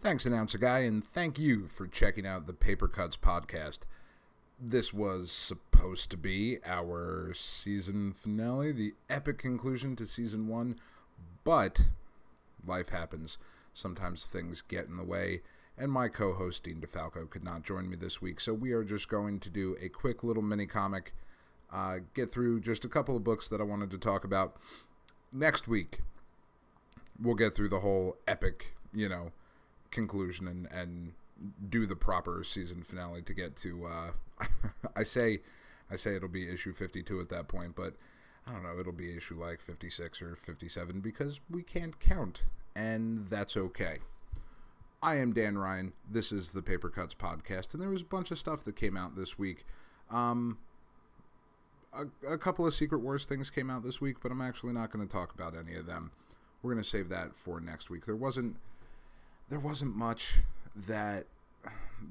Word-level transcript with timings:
Thanks, 0.00 0.24
Announcer 0.24 0.58
Guy, 0.58 0.80
and 0.80 1.04
thank 1.04 1.40
you 1.40 1.66
for 1.66 1.88
checking 1.88 2.24
out 2.24 2.46
the 2.46 2.52
Paper 2.52 2.86
Cuts 2.86 3.16
podcast. 3.16 3.80
This 4.60 4.94
was 4.94 5.32
supposed 5.32 6.12
to 6.12 6.16
be 6.16 6.58
our 6.64 7.34
season 7.34 8.12
finale, 8.12 8.70
the 8.70 8.94
epic 9.10 9.38
conclusion 9.38 9.96
to 9.96 10.06
season 10.06 10.46
one, 10.46 10.78
but 11.42 11.80
life 12.64 12.90
happens. 12.90 13.38
Sometimes 13.74 14.24
things 14.24 14.62
get 14.62 14.86
in 14.86 14.96
the 14.96 15.02
way, 15.02 15.42
and 15.76 15.90
my 15.90 16.06
co 16.06 16.32
host, 16.32 16.62
Dean 16.62 16.80
DeFalco, 16.80 17.28
could 17.28 17.42
not 17.42 17.64
join 17.64 17.90
me 17.90 17.96
this 17.96 18.22
week, 18.22 18.40
so 18.40 18.54
we 18.54 18.70
are 18.70 18.84
just 18.84 19.08
going 19.08 19.40
to 19.40 19.50
do 19.50 19.76
a 19.80 19.88
quick 19.88 20.22
little 20.22 20.44
mini 20.44 20.66
comic, 20.66 21.12
uh, 21.72 21.96
get 22.14 22.30
through 22.30 22.60
just 22.60 22.84
a 22.84 22.88
couple 22.88 23.16
of 23.16 23.24
books 23.24 23.48
that 23.48 23.60
I 23.60 23.64
wanted 23.64 23.90
to 23.90 23.98
talk 23.98 24.22
about. 24.22 24.58
Next 25.32 25.66
week, 25.66 26.02
we'll 27.20 27.34
get 27.34 27.52
through 27.52 27.70
the 27.70 27.80
whole 27.80 28.16
epic, 28.28 28.76
you 28.94 29.08
know, 29.08 29.32
conclusion 29.90 30.48
and 30.48 30.68
and 30.72 31.12
do 31.68 31.86
the 31.86 31.96
proper 31.96 32.42
season 32.42 32.82
finale 32.82 33.22
to 33.22 33.32
get 33.32 33.56
to 33.56 33.86
uh 33.86 34.46
I 34.96 35.04
say 35.04 35.40
I 35.90 35.96
say 35.96 36.16
it'll 36.16 36.28
be 36.28 36.48
issue 36.48 36.72
52 36.72 37.20
at 37.20 37.28
that 37.28 37.48
point 37.48 37.76
but 37.76 37.94
I 38.46 38.52
don't 38.52 38.62
know 38.62 38.78
it'll 38.78 38.92
be 38.92 39.16
issue 39.16 39.40
like 39.40 39.60
56 39.60 40.20
or 40.22 40.36
57 40.36 41.00
because 41.00 41.40
we 41.48 41.62
can't 41.62 41.98
count 42.00 42.42
and 42.74 43.28
that's 43.28 43.56
okay. 43.56 43.98
I 45.00 45.16
am 45.16 45.32
Dan 45.32 45.56
Ryan. 45.58 45.92
This 46.10 46.32
is 46.32 46.50
the 46.50 46.62
Paper 46.62 46.90
Cuts 46.90 47.14
podcast 47.14 47.72
and 47.72 47.82
there 47.82 47.90
was 47.90 48.02
a 48.02 48.06
bunch 48.06 48.30
of 48.30 48.38
stuff 48.38 48.64
that 48.64 48.76
came 48.76 48.96
out 48.96 49.16
this 49.16 49.38
week. 49.38 49.64
Um 50.10 50.58
a, 51.92 52.32
a 52.32 52.38
couple 52.38 52.66
of 52.66 52.74
Secret 52.74 52.98
Wars 52.98 53.24
things 53.24 53.50
came 53.50 53.70
out 53.70 53.82
this 53.82 54.00
week, 54.00 54.16
but 54.22 54.30
I'm 54.30 54.40
actually 54.40 54.72
not 54.72 54.90
going 54.90 55.06
to 55.06 55.12
talk 55.12 55.32
about 55.34 55.54
any 55.56 55.74
of 55.74 55.86
them. 55.86 56.10
We're 56.62 56.72
going 56.72 56.82
to 56.82 56.88
save 56.88 57.08
that 57.08 57.34
for 57.34 57.60
next 57.60 57.88
week. 57.88 58.04
There 58.04 58.16
wasn't 58.16 58.56
there 59.48 59.60
wasn't 59.60 59.96
much 59.96 60.40
that 60.74 61.26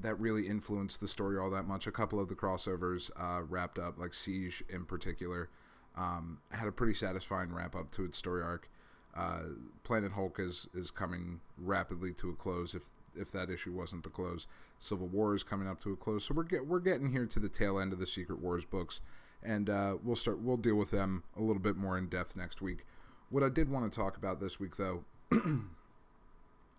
that 0.02 0.20
really 0.20 0.48
influenced 0.48 1.00
the 1.00 1.08
story 1.08 1.38
all 1.38 1.50
that 1.50 1.68
much. 1.68 1.88
A 1.88 1.92
couple 1.92 2.20
of 2.20 2.28
the 2.28 2.36
crossovers 2.36 3.10
uh, 3.18 3.42
wrapped 3.48 3.80
up, 3.80 3.98
like 3.98 4.14
Siege 4.14 4.64
in 4.70 4.86
particular, 4.86 5.50
um, 5.96 6.40
had 6.52 6.68
a 6.68 6.72
pretty 6.72 6.94
satisfying 6.94 7.54
wrap 7.54 7.76
up 7.76 7.92
to 7.92 8.04
its 8.04 8.18
story 8.18 8.44
arc. 8.44 8.70
Uh, 9.16 9.42
Planet 9.84 10.12
Hulk 10.12 10.40
is 10.40 10.68
is 10.74 10.92
coming 10.92 11.40
rapidly 11.58 12.14
to 12.14 12.30
a 12.30 12.34
close. 12.34 12.76
If 12.76 12.90
if 13.16 13.32
that 13.32 13.50
issue 13.50 13.72
wasn't 13.72 14.04
the 14.04 14.10
close, 14.10 14.46
Civil 14.78 15.08
War 15.08 15.34
is 15.34 15.44
coming 15.44 15.68
up 15.68 15.80
to 15.82 15.94
a 15.94 15.96
close. 15.96 16.26
So 16.26 16.34
we're 16.34 16.44
get 16.44 16.68
we're 16.68 16.80
getting 16.80 17.12
here 17.12 17.26
to 17.26 17.40
the 17.40 17.50
tail 17.50 17.80
end 17.80 17.94
of 17.94 18.00
the 18.00 18.08
Secret 18.08 18.40
Wars 18.40 18.66
books, 18.66 19.02
and 19.42 19.70
uh, 19.70 19.98
we'll 20.04 20.16
start 20.16 20.40
we'll 20.40 20.58
deal 20.58 20.76
with 20.76 20.92
them 20.92 21.24
a 21.36 21.42
little 21.42 21.62
bit 21.62 21.78
more 21.78 21.98
in 21.98 22.08
depth 22.08 22.36
next 22.36 22.62
week. 22.62 22.86
What 23.30 23.44
I 23.44 23.50
did 23.50 23.70
want 23.70 23.92
to 23.92 24.00
talk 24.00 24.18
about 24.18 24.40
this 24.40 24.60
week, 24.60 24.76
though. 24.76 25.04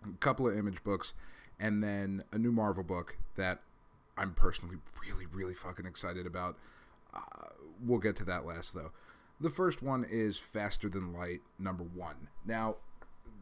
a 0.03 0.17
couple 0.17 0.47
of 0.47 0.57
image 0.57 0.83
books, 0.83 1.13
and 1.59 1.83
then 1.83 2.23
a 2.31 2.37
new 2.37 2.51
Marvel 2.51 2.83
book 2.83 3.17
that 3.35 3.59
I'm 4.17 4.33
personally 4.33 4.77
really, 5.01 5.25
really 5.25 5.53
fucking 5.55 5.85
excited 5.85 6.25
about. 6.25 6.57
Uh, 7.13 7.19
we'll 7.85 7.99
get 7.99 8.15
to 8.17 8.25
that 8.25 8.45
last, 8.45 8.73
though. 8.73 8.91
The 9.39 9.49
first 9.49 9.81
one 9.81 10.05
is 10.09 10.37
Faster 10.37 10.89
Than 10.89 11.13
Light, 11.13 11.41
number 11.57 11.83
one. 11.83 12.27
Now, 12.45 12.75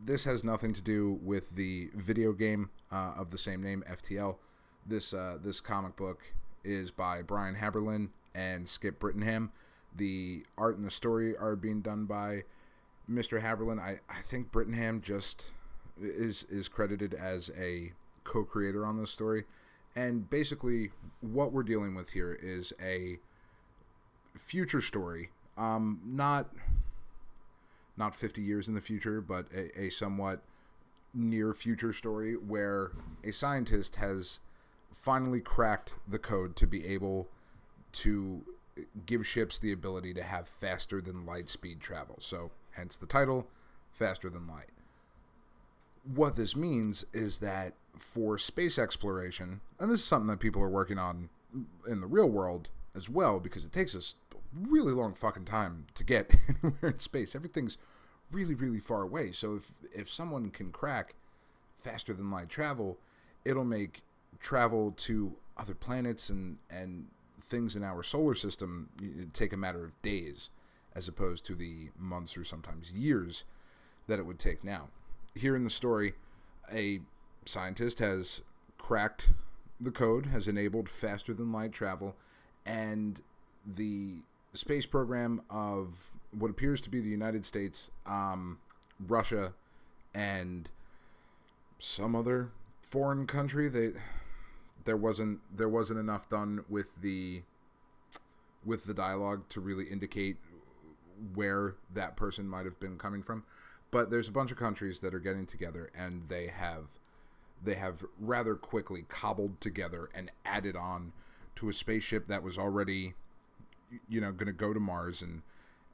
this 0.05 0.25
has 0.25 0.43
nothing 0.43 0.73
to 0.73 0.81
do 0.81 1.19
with 1.23 1.55
the 1.55 1.89
video 1.95 2.33
game 2.33 2.69
uh, 2.91 3.13
of 3.17 3.31
the 3.31 3.37
same 3.37 3.63
name, 3.63 3.83
FTL. 3.89 4.37
This 4.85 5.13
uh, 5.13 5.37
this 5.43 5.59
comic 5.59 5.95
book 5.95 6.21
is 6.63 6.91
by 6.91 7.21
Brian 7.21 7.55
Haberlin 7.55 8.09
and 8.35 8.69
Skip 8.69 8.99
Brittenham. 8.99 9.51
The 9.95 10.45
art 10.57 10.77
and 10.77 10.85
the 10.85 10.91
story 10.91 11.35
are 11.35 11.55
being 11.55 11.81
done 11.81 12.05
by 12.05 12.43
Mr. 13.09 13.41
Haberlin. 13.41 13.79
I, 13.79 13.99
I 14.09 14.21
think 14.21 14.51
Brittenham 14.51 15.01
just 15.01 15.51
is 16.01 16.43
is 16.49 16.67
credited 16.67 17.13
as 17.13 17.51
a 17.57 17.93
co-creator 18.23 18.85
on 18.85 18.97
this 18.97 19.11
story. 19.11 19.45
And 19.95 20.29
basically 20.29 20.91
what 21.21 21.51
we're 21.51 21.63
dealing 21.63 21.95
with 21.95 22.11
here 22.11 22.37
is 22.41 22.73
a 22.81 23.19
future 24.35 24.81
story. 24.81 25.29
Um 25.57 25.99
not 26.05 26.49
not 27.95 28.13
50 28.13 28.41
years 28.41 28.67
in 28.67 28.75
the 28.75 28.81
future 28.81 29.21
but 29.21 29.47
a, 29.53 29.81
a 29.81 29.89
somewhat 29.89 30.41
near 31.13 31.53
future 31.53 31.93
story 31.93 32.35
where 32.35 32.91
a 33.23 33.31
scientist 33.31 33.95
has 33.95 34.39
finally 34.93 35.39
cracked 35.39 35.93
the 36.07 36.19
code 36.19 36.55
to 36.55 36.67
be 36.67 36.85
able 36.85 37.27
to 37.91 38.43
give 39.07 39.25
ships 39.25 39.57
the 39.57 39.71
ability 39.71 40.13
to 40.13 40.21
have 40.21 40.47
faster 40.47 41.01
than 41.01 41.25
light 41.25 41.49
speed 41.49 41.79
travel. 41.79 42.17
So 42.19 42.51
hence 42.71 42.97
the 42.97 43.07
title 43.07 43.47
faster 43.91 44.29
than 44.29 44.45
light 44.47 44.69
what 46.13 46.35
this 46.35 46.55
means 46.55 47.05
is 47.13 47.39
that 47.39 47.73
for 47.97 48.37
space 48.37 48.77
exploration, 48.77 49.61
and 49.79 49.91
this 49.91 49.99
is 49.99 50.05
something 50.05 50.29
that 50.29 50.39
people 50.39 50.61
are 50.61 50.69
working 50.69 50.97
on 50.97 51.29
in 51.87 52.01
the 52.01 52.07
real 52.07 52.29
world 52.29 52.69
as 52.95 53.09
well, 53.09 53.39
because 53.39 53.65
it 53.65 53.71
takes 53.71 53.95
us 53.95 54.15
really 54.53 54.93
long 54.93 55.13
fucking 55.13 55.45
time 55.45 55.85
to 55.95 56.03
get 56.03 56.33
anywhere 56.63 56.91
in 56.91 56.99
space. 56.99 57.35
Everything's 57.35 57.77
really, 58.31 58.55
really 58.55 58.79
far 58.79 59.01
away. 59.01 59.31
So 59.31 59.55
if 59.55 59.73
if 59.93 60.09
someone 60.09 60.49
can 60.49 60.71
crack 60.71 61.15
faster 61.79 62.13
than 62.13 62.31
light 62.31 62.49
travel, 62.49 62.97
it'll 63.45 63.65
make 63.65 64.01
travel 64.39 64.93
to 64.97 65.33
other 65.57 65.73
planets 65.73 66.29
and 66.29 66.57
and 66.69 67.07
things 67.39 67.75
in 67.75 67.83
our 67.83 68.03
solar 68.03 68.33
system 68.35 68.89
take 69.33 69.53
a 69.53 69.57
matter 69.57 69.83
of 69.83 70.01
days 70.01 70.49
as 70.95 71.07
opposed 71.07 71.45
to 71.45 71.53
the 71.53 71.89
months 71.97 72.35
or 72.35 72.43
sometimes 72.43 72.91
years 72.91 73.43
that 74.07 74.17
it 74.17 74.25
would 74.25 74.39
take 74.39 74.63
now 74.63 74.89
here 75.37 75.55
in 75.55 75.63
the 75.63 75.69
story, 75.69 76.13
a 76.71 77.01
scientist 77.45 77.99
has 77.99 78.41
cracked 78.77 79.29
the 79.79 79.91
code, 79.91 80.27
has 80.27 80.47
enabled 80.47 80.89
faster 80.89 81.33
than 81.33 81.51
light 81.51 81.71
travel, 81.71 82.15
and 82.65 83.21
the 83.65 84.15
space 84.53 84.85
program 84.85 85.41
of 85.49 86.11
what 86.31 86.49
appears 86.49 86.81
to 86.81 86.89
be 86.89 86.99
the 86.99 87.09
United 87.09 87.45
States, 87.45 87.91
um, 88.05 88.59
Russia, 89.07 89.53
and 90.13 90.69
some 91.79 92.15
other 92.15 92.49
foreign 92.81 93.27
country. 93.27 93.69
They 93.69 93.91
there 94.85 94.97
wasn't 94.97 95.39
there 95.55 95.69
wasn't 95.69 95.99
enough 95.99 96.29
done 96.29 96.63
with 96.69 97.01
the 97.01 97.43
with 98.65 98.85
the 98.85 98.93
dialogue 98.93 99.47
to 99.49 99.61
really 99.61 99.85
indicate 99.85 100.37
where 101.33 101.75
that 101.93 102.15
person 102.15 102.47
might 102.47 102.65
have 102.65 102.79
been 102.79 102.97
coming 102.97 103.21
from. 103.21 103.43
But 103.91 104.09
there's 104.09 104.27
a 104.27 104.31
bunch 104.31 104.51
of 104.51 104.57
countries 104.57 104.99
that 104.99 105.13
are 105.13 105.19
getting 105.19 105.45
together, 105.45 105.89
and 105.95 106.27
they 106.27 106.47
have 106.47 106.99
they 107.63 107.75
have 107.75 108.05
rather 108.19 108.55
quickly 108.55 109.05
cobbled 109.07 109.59
together 109.59 110.09
and 110.13 110.31
added 110.45 110.75
on 110.75 111.11
to 111.55 111.69
a 111.69 111.73
spaceship 111.73 112.27
that 112.27 112.43
was 112.43 112.57
already, 112.57 113.15
you 114.07 114.21
know, 114.21 114.31
going 114.31 114.45
to 114.45 114.53
go 114.53 114.73
to 114.73 114.79
Mars 114.79 115.21
and 115.21 115.41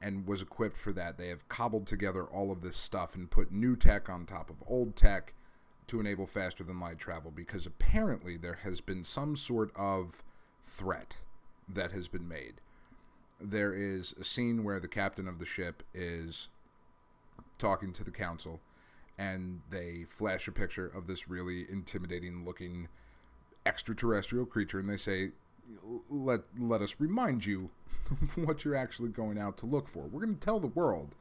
and 0.02 0.26
was 0.26 0.42
equipped 0.42 0.76
for 0.76 0.92
that. 0.92 1.16
They 1.16 1.28
have 1.28 1.48
cobbled 1.48 1.86
together 1.86 2.24
all 2.24 2.52
of 2.52 2.60
this 2.60 2.76
stuff 2.76 3.14
and 3.14 3.30
put 3.30 3.50
new 3.50 3.74
tech 3.74 4.10
on 4.10 4.26
top 4.26 4.50
of 4.50 4.56
old 4.66 4.96
tech 4.96 5.32
to 5.86 6.00
enable 6.00 6.26
faster 6.26 6.62
than 6.64 6.80
light 6.80 6.98
travel 6.98 7.30
because 7.30 7.66
apparently 7.66 8.36
there 8.36 8.58
has 8.64 8.80
been 8.80 9.04
some 9.04 9.36
sort 9.36 9.70
of 9.76 10.22
threat 10.62 11.18
that 11.68 11.92
has 11.92 12.08
been 12.08 12.28
made. 12.28 12.54
There 13.40 13.72
is 13.72 14.14
a 14.18 14.24
scene 14.24 14.64
where 14.64 14.80
the 14.80 14.88
captain 14.88 15.26
of 15.26 15.38
the 15.38 15.46
ship 15.46 15.82
is 15.94 16.48
talking 17.58 17.92
to 17.92 18.04
the 18.04 18.10
council, 18.10 18.60
and 19.18 19.60
they 19.70 20.04
flash 20.08 20.48
a 20.48 20.52
picture 20.52 20.86
of 20.86 21.06
this 21.06 21.28
really 21.28 21.66
intimidating 21.70 22.44
looking 22.44 22.88
extraterrestrial 23.66 24.46
creature, 24.46 24.78
and 24.78 24.88
they 24.88 24.96
say, 24.96 25.30
"Let 26.10 26.42
let 26.58 26.82
us 26.82 26.96
remind 26.98 27.46
you 27.46 27.70
what 28.34 28.64
you're 28.64 28.76
actually 28.76 29.10
going 29.10 29.38
out 29.38 29.56
to 29.58 29.66
look 29.66 29.88
for. 29.88 30.04
We're 30.04 30.24
going 30.24 30.36
to 30.36 30.44
tell 30.44 30.60
the 30.60 30.66
world 30.66 31.14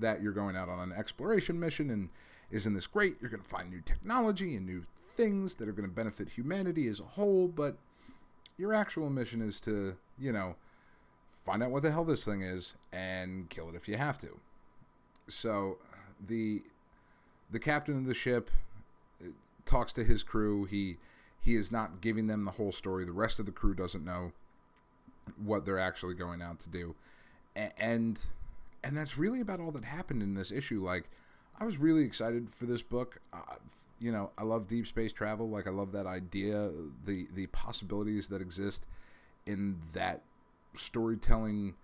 that 0.00 0.22
you're 0.22 0.32
going 0.32 0.56
out 0.56 0.68
on 0.68 0.80
an 0.80 0.92
exploration 0.92 1.60
mission, 1.60 1.90
and 1.90 2.08
isn't 2.50 2.74
this 2.74 2.86
great? 2.86 3.16
You're 3.20 3.30
going 3.30 3.42
to 3.42 3.48
find 3.48 3.70
new 3.70 3.82
technology 3.82 4.56
and 4.56 4.66
new 4.66 4.84
things 4.96 5.56
that 5.56 5.68
are 5.68 5.72
going 5.72 5.88
to 5.88 5.94
benefit 5.94 6.30
humanity 6.30 6.86
as 6.88 7.00
a 7.00 7.04
whole, 7.04 7.48
but." 7.48 7.78
Your 8.56 8.72
actual 8.72 9.10
mission 9.10 9.42
is 9.42 9.60
to, 9.62 9.96
you 10.16 10.30
know, 10.30 10.54
find 11.44 11.60
out 11.60 11.72
what 11.72 11.82
the 11.82 11.90
hell 11.90 12.04
this 12.04 12.24
thing 12.24 12.42
is 12.42 12.76
and 12.92 13.50
kill 13.50 13.68
it 13.68 13.74
if 13.74 13.88
you 13.88 13.96
have 13.96 14.16
to 14.18 14.38
so 15.28 15.78
the 16.26 16.62
the 17.50 17.58
captain 17.58 17.96
of 17.96 18.06
the 18.06 18.14
ship 18.14 18.50
uh, 19.22 19.28
talks 19.64 19.92
to 19.94 20.04
his 20.04 20.22
crew. 20.22 20.64
He 20.64 20.96
he 21.40 21.54
is 21.54 21.70
not 21.70 22.00
giving 22.00 22.26
them 22.26 22.44
the 22.44 22.52
whole 22.52 22.72
story. 22.72 23.04
The 23.04 23.12
rest 23.12 23.38
of 23.38 23.46
the 23.46 23.52
crew 23.52 23.74
doesn't 23.74 24.04
know 24.04 24.32
what 25.42 25.64
they're 25.64 25.78
actually 25.78 26.14
going 26.14 26.42
out 26.42 26.58
to 26.60 26.68
do, 26.68 26.94
and 27.54 28.24
and 28.82 28.96
that's 28.96 29.16
really 29.16 29.40
about 29.40 29.60
all 29.60 29.72
that 29.72 29.84
happened 29.84 30.22
in 30.22 30.34
this 30.34 30.52
issue. 30.52 30.82
Like, 30.82 31.08
I 31.58 31.64
was 31.64 31.78
really 31.78 32.04
excited 32.04 32.50
for 32.50 32.66
this 32.66 32.82
book. 32.82 33.18
Uh, 33.32 33.56
you 33.98 34.12
know, 34.12 34.30
I 34.36 34.42
love 34.42 34.68
deep 34.68 34.86
space 34.86 35.12
travel. 35.12 35.48
Like, 35.48 35.66
I 35.66 35.70
love 35.70 35.92
that 35.92 36.06
idea, 36.06 36.70
the 37.04 37.28
the 37.34 37.46
possibilities 37.48 38.28
that 38.28 38.40
exist 38.40 38.84
in 39.46 39.78
that 39.92 40.22
storytelling 40.74 41.74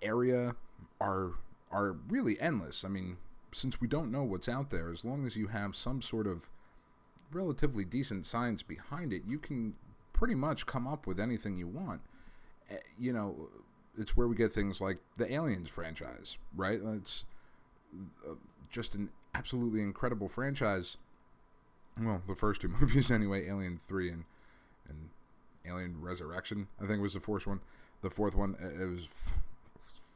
area 0.00 0.54
are 1.00 1.32
are 1.72 1.96
really 2.08 2.40
endless. 2.40 2.84
I 2.84 2.88
mean, 2.88 3.16
since 3.52 3.80
we 3.80 3.88
don't 3.88 4.10
know 4.10 4.22
what's 4.22 4.48
out 4.48 4.70
there, 4.70 4.90
as 4.90 5.04
long 5.04 5.26
as 5.26 5.36
you 5.36 5.48
have 5.48 5.74
some 5.74 6.02
sort 6.02 6.26
of 6.26 6.48
relatively 7.32 7.84
decent 7.84 8.26
science 8.26 8.62
behind 8.62 9.12
it, 9.12 9.22
you 9.26 9.38
can 9.38 9.74
pretty 10.12 10.34
much 10.34 10.66
come 10.66 10.86
up 10.86 11.06
with 11.06 11.18
anything 11.18 11.58
you 11.58 11.66
want. 11.66 12.00
Eh, 12.70 12.76
you 12.98 13.12
know, 13.12 13.48
it's 13.98 14.16
where 14.16 14.28
we 14.28 14.36
get 14.36 14.52
things 14.52 14.80
like 14.80 14.98
the 15.16 15.32
Aliens 15.32 15.70
franchise, 15.70 16.38
right? 16.56 16.80
It's 16.96 17.24
uh, 18.28 18.34
just 18.70 18.94
an 18.94 19.10
absolutely 19.34 19.82
incredible 19.82 20.28
franchise. 20.28 20.96
Well, 22.00 22.22
the 22.26 22.34
first 22.34 22.60
two 22.60 22.68
movies 22.80 23.10
anyway, 23.10 23.48
Alien 23.48 23.78
Three 23.78 24.10
and 24.10 24.24
and 24.88 25.10
Alien 25.66 26.00
Resurrection, 26.00 26.68
I 26.82 26.86
think 26.86 27.02
was 27.02 27.14
the 27.14 27.20
fourth 27.20 27.46
one. 27.46 27.60
The 28.02 28.10
fourth 28.10 28.34
one, 28.34 28.56
it 28.60 28.84
was, 28.84 29.04
f- 29.04 29.34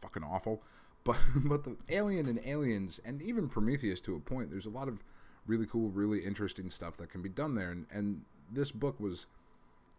fucking 0.01 0.25
awful. 0.25 0.63
But 1.07 1.17
but 1.45 1.65
the 1.65 1.77
Alien 1.89 2.27
and 2.27 2.41
Aliens 2.45 3.01
and 3.05 3.23
even 3.23 3.49
Prometheus 3.49 4.01
to 4.03 4.17
a 4.17 4.21
point, 4.21 4.51
there's 4.51 4.67
a 4.67 4.71
lot 4.71 4.89
of 4.89 5.03
really 5.47 5.67
cool, 5.67 5.89
really 5.91 6.25
interesting 6.25 6.69
stuff 6.69 6.97
that 6.99 7.09
can 7.09 7.23
be 7.23 7.29
done 7.29 7.55
there. 7.55 7.71
And 7.71 7.87
and 7.91 8.23
this 8.53 8.73
book 8.73 9.01
was 9.01 9.27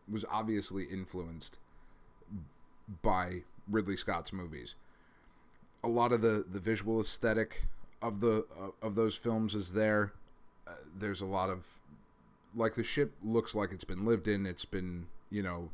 was 0.09 0.25
obviously 0.29 0.83
influenced 0.83 1.59
by 3.01 3.43
Ridley 3.69 3.97
Scott's 3.97 4.31
movies. 4.31 4.75
A 5.83 5.87
lot 5.87 6.11
of 6.11 6.21
the 6.21 6.45
the 6.47 6.59
visual 6.59 6.99
aesthetic 6.99 7.67
of 8.01 8.19
the 8.19 8.45
uh, 8.59 8.69
of 8.81 8.95
those 8.95 9.15
films 9.15 9.55
is 9.55 9.73
there. 9.73 10.13
Uh, 10.67 10.73
there's 10.97 11.21
a 11.21 11.25
lot 11.25 11.49
of 11.49 11.79
like 12.55 12.73
the 12.75 12.83
ship 12.83 13.13
looks 13.23 13.55
like 13.55 13.71
it's 13.71 13.83
been 13.83 14.05
lived 14.05 14.27
in. 14.27 14.45
It's 14.45 14.65
been 14.65 15.07
you 15.29 15.41
know 15.41 15.71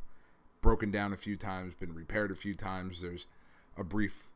broken 0.60 0.90
down 0.90 1.12
a 1.12 1.16
few 1.16 1.36
times, 1.36 1.74
been 1.74 1.94
repaired 1.94 2.30
a 2.30 2.36
few 2.36 2.54
times. 2.54 3.00
There's 3.02 3.26
a 3.76 3.84
brief 3.84 4.30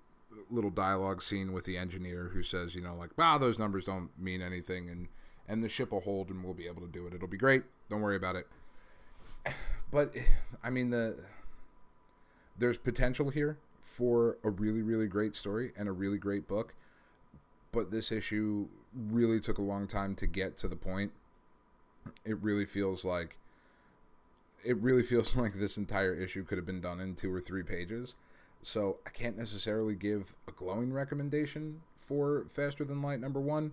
little 0.50 0.70
dialogue 0.70 1.22
scene 1.22 1.52
with 1.52 1.64
the 1.64 1.76
engineer 1.76 2.30
who 2.32 2.42
says, 2.42 2.74
you 2.74 2.80
know, 2.80 2.94
like, 2.94 3.16
wow, 3.16 3.38
those 3.38 3.58
numbers 3.58 3.84
don't 3.84 4.10
mean 4.18 4.42
anything, 4.42 4.88
and 4.88 5.08
and 5.46 5.64
the 5.64 5.68
ship 5.68 5.92
will 5.92 6.00
hold, 6.00 6.28
and 6.28 6.44
we'll 6.44 6.54
be 6.54 6.66
able 6.66 6.82
to 6.82 6.88
do 6.88 7.06
it. 7.06 7.14
It'll 7.14 7.28
be 7.28 7.38
great. 7.38 7.62
Don't 7.88 8.00
worry 8.02 8.16
about 8.16 8.36
it. 8.36 8.46
But 9.90 10.14
I 10.62 10.68
mean, 10.68 10.90
the 10.90 11.24
there's 12.58 12.76
potential 12.76 13.30
here 13.30 13.56
for 13.80 14.36
a 14.44 14.50
really, 14.50 14.82
really 14.82 15.06
great 15.06 15.34
story 15.34 15.72
and 15.78 15.88
a 15.88 15.92
really 15.92 16.18
great 16.18 16.46
book. 16.46 16.74
But 17.72 17.90
this 17.90 18.12
issue 18.12 18.68
really 18.94 19.40
took 19.40 19.56
a 19.56 19.62
long 19.62 19.86
time 19.86 20.14
to 20.16 20.26
get 20.26 20.58
to 20.58 20.68
the 20.68 20.76
point. 20.76 21.12
It 22.24 22.36
really 22.42 22.66
feels 22.66 23.04
like 23.04 23.38
it 24.64 24.76
really 24.78 25.02
feels 25.14 25.36
like 25.36 25.54
this 25.54 25.76
entire 25.76 26.14
issue 26.14 26.44
could 26.44 26.58
have 26.58 26.66
been 26.66 26.80
done 26.80 27.00
in 27.00 27.14
two 27.14 27.32
or 27.32 27.40
three 27.40 27.62
pages. 27.62 28.16
So 28.62 28.98
I 29.06 29.10
can't 29.10 29.38
necessarily 29.38 29.94
give 29.94 30.34
a 30.46 30.52
glowing 30.52 30.92
recommendation 30.92 31.82
for 31.96 32.46
Faster 32.48 32.84
Than 32.84 33.02
Light 33.02 33.20
number 33.20 33.40
one. 33.40 33.72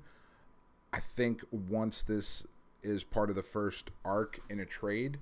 I 0.93 0.99
think 0.99 1.43
once 1.51 2.03
this 2.03 2.45
is 2.83 3.03
part 3.03 3.29
of 3.29 3.35
the 3.35 3.43
first 3.43 3.91
arc 4.03 4.39
in 4.49 4.59
a 4.59 4.65
trade, 4.65 5.17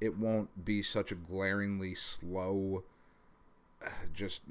it 0.00 0.16
won't 0.16 0.64
be 0.64 0.82
such 0.82 1.12
a 1.12 1.14
glaringly 1.14 1.94
slow, 1.94 2.84
just, 4.14 4.42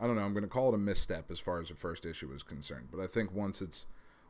I 0.00 0.06
don't 0.06 0.16
know, 0.16 0.22
I'm 0.22 0.32
going 0.32 0.44
to 0.44 0.48
call 0.48 0.68
it 0.68 0.74
a 0.74 0.78
misstep 0.78 1.30
as 1.30 1.40
far 1.40 1.60
as 1.60 1.68
the 1.68 1.74
first 1.74 2.06
issue 2.06 2.32
is 2.32 2.42
concerned. 2.42 2.88
But 2.92 3.00
I 3.00 3.06
think 3.06 3.32
once 3.32 3.60
it's 3.60 3.86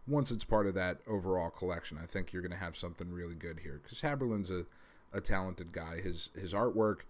once 0.09 0.31
it's 0.31 0.45
part 0.45 0.69
of 0.69 0.75
that 0.75 0.99
overall 1.09 1.51
collection, 1.51 1.99
I 2.01 2.07
think 2.07 2.33
you're 2.33 2.43
going 2.43 2.53
to 2.53 2.59
have 2.59 2.77
something 2.77 3.11
really 3.11 3.35
good 3.35 3.61
here 3.65 3.81
because 3.83 4.03
Haberlin's 4.03 4.53
a, 4.53 4.65
a 5.13 5.21
talented 5.21 5.73
guy. 5.73 6.01
His 6.01 6.31
his 6.39 6.53
artwork 6.53 7.01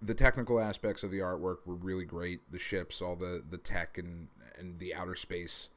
the 0.00 0.14
technical 0.14 0.60
aspects 0.60 1.02
of 1.02 1.10
the 1.10 1.18
artwork 1.18 1.58
were 1.64 1.74
really 1.74 2.04
great. 2.04 2.40
The 2.50 2.58
ships, 2.58 3.00
all 3.00 3.16
the 3.16 3.42
the 3.48 3.58
tech 3.58 3.98
and 3.98 4.28
and 4.58 4.78
the 4.78 4.94
outer 4.94 5.14
space, 5.14 5.70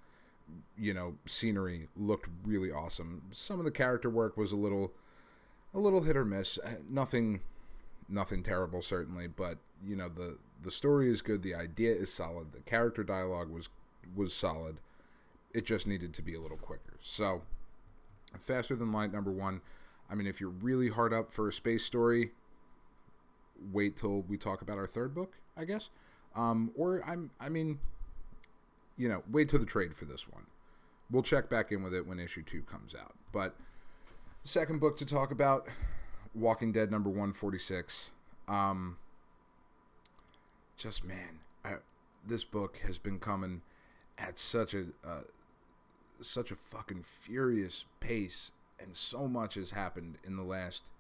you 0.78 0.94
know, 0.94 1.16
scenery 1.26 1.88
looked 1.96 2.30
really 2.44 2.72
awesome. 2.72 3.24
Some 3.32 3.60
of 3.60 3.66
the 3.66 3.72
character 3.72 4.10
work 4.10 4.38
was 4.38 4.52
a 4.52 4.58
little 4.58 4.94
a 5.74 5.80
little 5.80 6.02
hit 6.02 6.18
or 6.18 6.26
miss. 6.26 6.58
Uh, 6.58 6.76
nothing 6.90 7.42
nothing 8.08 8.44
terrible 8.44 8.82
certainly, 8.82 9.28
but 9.28 9.58
you 9.86 9.96
know, 9.96 10.10
the 10.10 10.38
the 10.62 10.72
story 10.72 11.10
is 11.10 11.22
good, 11.22 11.42
the 11.42 11.56
idea 11.56 11.94
is 11.94 12.12
solid, 12.12 12.52
the 12.52 12.60
character 12.60 13.04
dialogue 13.04 13.50
was 13.50 13.70
was 14.16 14.34
solid. 14.34 14.80
It 15.54 15.66
just 15.66 15.88
needed 15.88 16.14
to 16.14 16.22
be 16.22 16.36
a 16.36 16.42
little 16.42 16.58
quicker. 16.58 16.98
So, 17.02 17.42
faster 18.38 18.76
than 18.76 18.92
light 18.92 19.12
number 19.12 19.32
1. 19.32 19.62
I 20.10 20.16
mean, 20.16 20.28
if 20.28 20.40
you're 20.40 20.50
really 20.50 20.90
hard 20.90 21.12
up 21.12 21.32
for 21.32 21.48
a 21.48 21.54
space 21.54 21.84
story, 21.84 22.32
wait 23.72 23.98
till 23.98 24.22
we 24.22 24.38
talk 24.38 24.62
about 24.62 24.78
our 24.78 24.88
third 24.88 25.14
book, 25.14 25.34
I 25.58 25.66
guess. 25.66 25.90
Um, 26.36 26.72
or 26.76 27.04
I'm, 27.06 27.32
I 27.40 27.50
mean, 27.50 27.80
you 28.98 29.10
know, 29.10 29.24
wait 29.32 29.50
till 29.50 29.60
the 29.60 29.66
trade 29.66 29.94
for 29.94 30.06
this 30.06 30.28
one. 30.28 30.46
We'll 31.12 31.24
check 31.24 31.50
back 31.50 31.72
in 31.72 31.82
with 31.82 31.94
it 31.94 32.06
when 32.06 32.20
issue 32.20 32.44
two 32.44 32.62
comes 32.62 32.94
out. 32.94 33.16
But 33.32 33.56
second 34.44 34.80
book 34.80 34.98
to 34.98 35.06
talk 35.06 35.32
about, 35.32 35.68
Walking 36.36 36.72
Dead 36.72 36.92
number 36.92 37.10
one 37.10 37.34
forty 37.34 37.58
six. 37.58 38.12
Um, 38.48 38.98
just 40.78 41.04
man, 41.04 41.40
I, 41.66 41.76
this 42.26 42.44
book 42.44 42.78
has 42.86 43.00
been 43.00 43.20
coming 43.20 43.62
at 44.18 44.38
such 44.38 44.74
a 44.76 44.86
uh, 45.04 45.22
such 46.22 46.52
a 46.52 46.56
fucking 46.56 47.04
furious 47.04 47.86
pace, 48.00 48.52
and 48.80 48.96
so 48.96 49.28
much 49.28 49.56
has 49.56 49.72
happened 49.72 50.18
in 50.24 50.36
the 50.36 50.44
last 50.44 50.92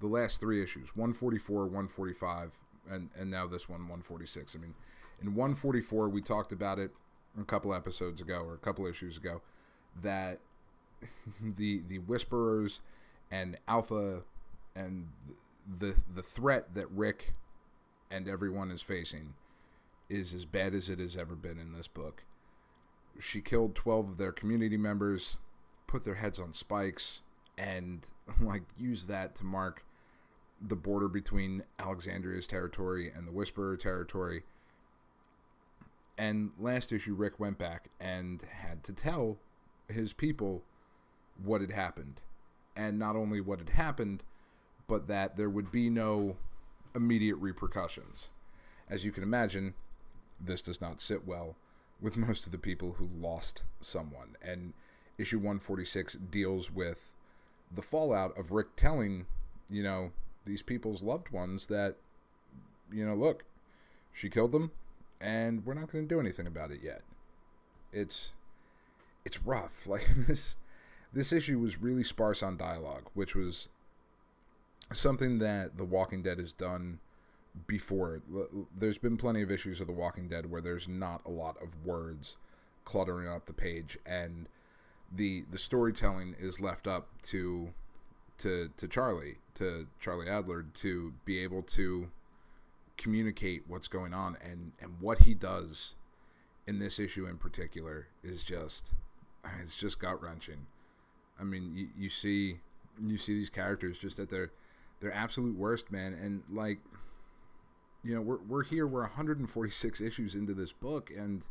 the 0.00 0.06
last 0.06 0.40
three 0.40 0.62
issues 0.62 0.94
144 0.94 1.64
145 1.64 2.52
and 2.90 3.10
and 3.16 3.30
now 3.30 3.46
this 3.46 3.68
one 3.68 3.80
146 3.80 4.54
i 4.54 4.58
mean 4.58 4.74
in 5.22 5.34
144 5.34 6.08
we 6.08 6.20
talked 6.20 6.52
about 6.52 6.78
it 6.78 6.90
a 7.40 7.44
couple 7.44 7.74
episodes 7.74 8.20
ago 8.20 8.42
or 8.44 8.54
a 8.54 8.58
couple 8.58 8.86
issues 8.86 9.16
ago 9.16 9.40
that 10.02 10.40
the 11.56 11.82
the 11.88 11.98
whisperers 11.98 12.80
and 13.30 13.56
alpha 13.68 14.22
and 14.76 15.08
the 15.78 15.94
the 16.14 16.22
threat 16.22 16.74
that 16.74 16.90
rick 16.90 17.32
and 18.10 18.28
everyone 18.28 18.70
is 18.70 18.82
facing 18.82 19.34
is 20.08 20.32
as 20.34 20.44
bad 20.44 20.74
as 20.74 20.88
it 20.88 20.98
has 20.98 21.16
ever 21.16 21.34
been 21.34 21.58
in 21.58 21.72
this 21.72 21.88
book. 21.88 22.24
She 23.20 23.40
killed 23.40 23.74
12 23.74 24.10
of 24.10 24.16
their 24.18 24.32
community 24.32 24.76
members 24.76 25.38
put 25.86 26.04
their 26.04 26.16
heads 26.16 26.40
on 26.40 26.52
spikes 26.52 27.22
and 27.58 28.06
like 28.40 28.62
use 28.78 29.04
that 29.06 29.34
to 29.36 29.44
mark 29.44 29.84
the 30.60 30.76
border 30.76 31.08
between 31.08 31.62
Alexandria's 31.78 32.46
territory 32.46 33.12
and 33.14 33.26
the 33.26 33.32
Whisperer 33.32 33.76
territory. 33.76 34.42
And 36.16 36.52
last 36.58 36.92
issue, 36.92 37.14
Rick 37.14 37.40
went 37.40 37.58
back 37.58 37.90
and 38.00 38.42
had 38.42 38.84
to 38.84 38.92
tell 38.92 39.38
his 39.88 40.12
people 40.12 40.62
what 41.42 41.60
had 41.60 41.72
happened. 41.72 42.20
And 42.76 42.98
not 42.98 43.16
only 43.16 43.40
what 43.40 43.58
had 43.58 43.70
happened, 43.70 44.22
but 44.86 45.08
that 45.08 45.36
there 45.36 45.50
would 45.50 45.70
be 45.70 45.90
no 45.90 46.36
immediate 46.94 47.36
repercussions. 47.36 48.30
As 48.88 49.04
you 49.04 49.12
can 49.12 49.22
imagine, 49.22 49.74
this 50.40 50.62
does 50.62 50.80
not 50.80 51.00
sit 51.00 51.26
well 51.26 51.56
with 52.00 52.16
most 52.28 52.46
of 52.46 52.52
the 52.52 52.58
people 52.58 52.92
who 52.98 53.08
lost 53.18 53.62
someone. 53.80 54.36
And 54.40 54.72
issue 55.18 55.38
146 55.38 56.14
deals 56.14 56.70
with 56.70 57.12
the 57.72 57.82
fallout 57.82 58.36
of 58.38 58.52
Rick 58.52 58.76
telling, 58.76 59.26
you 59.70 59.82
know, 59.82 60.12
these 60.44 60.62
people's 60.62 61.02
loved 61.02 61.30
ones 61.30 61.66
that, 61.66 61.96
you 62.92 63.04
know, 63.04 63.14
look, 63.14 63.44
she 64.12 64.28
killed 64.28 64.52
them, 64.52 64.70
and 65.20 65.64
we're 65.64 65.74
not 65.74 65.90
going 65.90 66.06
to 66.06 66.14
do 66.14 66.20
anything 66.20 66.46
about 66.46 66.70
it 66.70 66.80
yet. 66.82 67.02
It's 67.92 68.32
it's 69.24 69.42
rough. 69.42 69.86
Like 69.88 70.06
this 70.28 70.56
this 71.12 71.32
issue 71.32 71.58
was 71.58 71.80
really 71.80 72.04
sparse 72.04 72.42
on 72.42 72.56
dialogue, 72.56 73.08
which 73.14 73.34
was 73.34 73.68
something 74.92 75.38
that 75.38 75.76
The 75.76 75.84
Walking 75.84 76.22
Dead 76.22 76.38
has 76.38 76.52
done 76.52 76.98
before. 77.66 78.22
There's 78.76 78.98
been 78.98 79.16
plenty 79.16 79.42
of 79.42 79.50
issues 79.50 79.80
of 79.80 79.86
The 79.86 79.92
Walking 79.92 80.28
Dead 80.28 80.50
where 80.50 80.60
there's 80.60 80.88
not 80.88 81.22
a 81.24 81.30
lot 81.30 81.56
of 81.62 81.84
words 81.86 82.36
cluttering 82.84 83.28
up 83.28 83.46
the 83.46 83.52
page 83.52 83.98
and 84.04 84.46
the 85.14 85.44
the 85.50 85.58
storytelling 85.58 86.34
is 86.38 86.60
left 86.60 86.86
up 86.86 87.08
to 87.22 87.70
to 88.38 88.70
to 88.76 88.88
Charlie 88.88 89.36
to 89.54 89.86
Charlie 90.00 90.26
Adlard 90.26 90.72
to 90.74 91.12
be 91.24 91.38
able 91.38 91.62
to 91.62 92.10
communicate 92.96 93.64
what's 93.66 93.88
going 93.88 94.14
on. 94.14 94.36
And 94.42 94.72
and 94.80 95.00
what 95.00 95.20
he 95.20 95.34
does 95.34 95.96
in 96.66 96.78
this 96.78 96.98
issue 96.98 97.26
in 97.26 97.36
particular 97.36 98.08
is 98.22 98.44
just 98.44 98.94
it's 99.62 99.78
just 99.78 99.98
gut 99.98 100.22
wrenching. 100.22 100.66
I 101.38 101.44
mean, 101.44 101.72
you, 101.74 101.88
you 101.96 102.08
see 102.08 102.60
you 103.04 103.16
see 103.16 103.34
these 103.34 103.50
characters 103.50 103.98
just 103.98 104.18
at 104.18 104.28
their 104.28 104.50
their 105.00 105.12
absolute 105.12 105.56
worst, 105.56 105.92
man, 105.92 106.14
and 106.14 106.42
like 106.50 106.78
you 108.02 108.14
know 108.14 108.20
we're 108.20 108.38
we're 108.48 108.64
here 108.64 108.86
we're 108.86 109.02
146 109.02 110.00
issues 110.00 110.34
into 110.34 110.54
this 110.54 110.72
book 110.72 111.10
and 111.16 111.46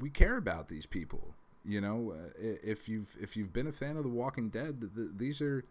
we 0.00 0.10
care 0.10 0.36
about 0.36 0.68
these 0.68 0.86
people 0.86 1.34
you 1.64 1.80
know, 1.80 2.14
uh, 2.16 2.30
if 2.38 2.88
you've 2.88 3.16
if 3.20 3.36
you've 3.36 3.52
been 3.52 3.66
a 3.66 3.72
fan 3.72 3.96
of 3.96 4.02
The 4.02 4.08
Walking 4.08 4.48
Dead, 4.48 4.80
the, 4.80 5.12
these 5.14 5.40
are 5.40 5.64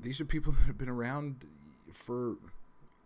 these 0.00 0.20
are 0.20 0.24
people 0.24 0.52
that 0.58 0.64
have 0.64 0.78
been 0.78 0.88
around 0.88 1.44
for 1.92 2.36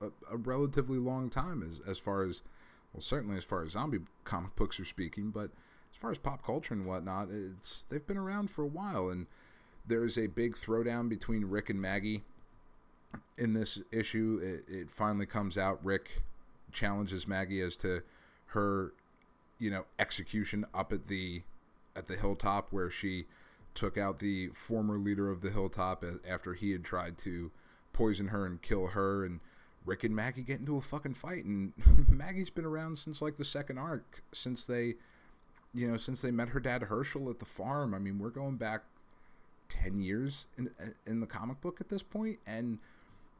a, 0.00 0.06
a, 0.30 0.36
relatively 0.36 0.98
long 0.98 1.30
time, 1.30 1.62
as 1.62 1.80
as 1.88 1.98
far 1.98 2.22
as 2.22 2.42
well, 2.92 3.00
certainly 3.00 3.36
as 3.36 3.44
far 3.44 3.62
as 3.62 3.72
zombie 3.72 4.00
comic 4.24 4.56
books 4.56 4.78
are 4.80 4.84
speaking, 4.84 5.30
but 5.30 5.50
as 5.92 5.98
far 5.98 6.10
as 6.10 6.18
pop 6.18 6.44
culture 6.44 6.74
and 6.74 6.86
whatnot, 6.86 7.28
it's 7.30 7.84
they've 7.88 8.06
been 8.06 8.16
around 8.18 8.50
for 8.50 8.62
a 8.62 8.68
while, 8.68 9.08
and 9.08 9.26
there 9.86 10.04
is 10.04 10.18
a 10.18 10.26
big 10.26 10.56
throwdown 10.56 11.08
between 11.08 11.44
Rick 11.44 11.70
and 11.70 11.80
Maggie 11.80 12.22
in 13.38 13.52
this 13.52 13.80
issue. 13.92 14.40
It, 14.42 14.72
it 14.72 14.90
finally 14.90 15.26
comes 15.26 15.58
out. 15.58 15.84
Rick 15.84 16.22
challenges 16.72 17.28
Maggie 17.28 17.60
as 17.60 17.76
to 17.76 18.02
her, 18.46 18.92
you 19.58 19.70
know, 19.70 19.84
execution 19.98 20.64
up 20.74 20.92
at 20.92 21.06
the 21.06 21.42
at 21.96 22.06
the 22.06 22.16
hilltop 22.16 22.68
where 22.70 22.90
she 22.90 23.26
took 23.74 23.98
out 23.98 24.18
the 24.18 24.48
former 24.48 24.98
leader 24.98 25.30
of 25.30 25.40
the 25.40 25.50
hilltop 25.50 26.04
after 26.28 26.54
he 26.54 26.70
had 26.72 26.84
tried 26.84 27.18
to 27.18 27.50
poison 27.92 28.28
her 28.28 28.46
and 28.46 28.62
kill 28.62 28.88
her. 28.88 29.24
And 29.24 29.40
Rick 29.84 30.04
and 30.04 30.14
Maggie 30.14 30.42
get 30.42 30.60
into 30.60 30.76
a 30.76 30.80
fucking 30.80 31.14
fight. 31.14 31.44
And 31.44 31.72
Maggie's 32.08 32.50
been 32.50 32.64
around 32.64 32.98
since 32.98 33.20
like 33.20 33.36
the 33.36 33.44
second 33.44 33.78
arc 33.78 34.22
since 34.32 34.64
they 34.64 34.94
you 35.72 35.88
know 35.90 35.96
since 35.96 36.22
they 36.22 36.30
met 36.30 36.50
her 36.50 36.60
dad 36.60 36.82
Hershel 36.82 37.30
at 37.30 37.38
the 37.38 37.44
farm. 37.44 37.94
I 37.94 37.98
mean 37.98 38.18
we're 38.18 38.30
going 38.30 38.56
back 38.56 38.82
10 39.68 40.00
years 40.00 40.46
in 40.56 40.70
in 41.06 41.20
the 41.20 41.26
comic 41.26 41.60
book 41.60 41.80
at 41.80 41.88
this 41.88 42.02
point 42.02 42.38
and 42.46 42.78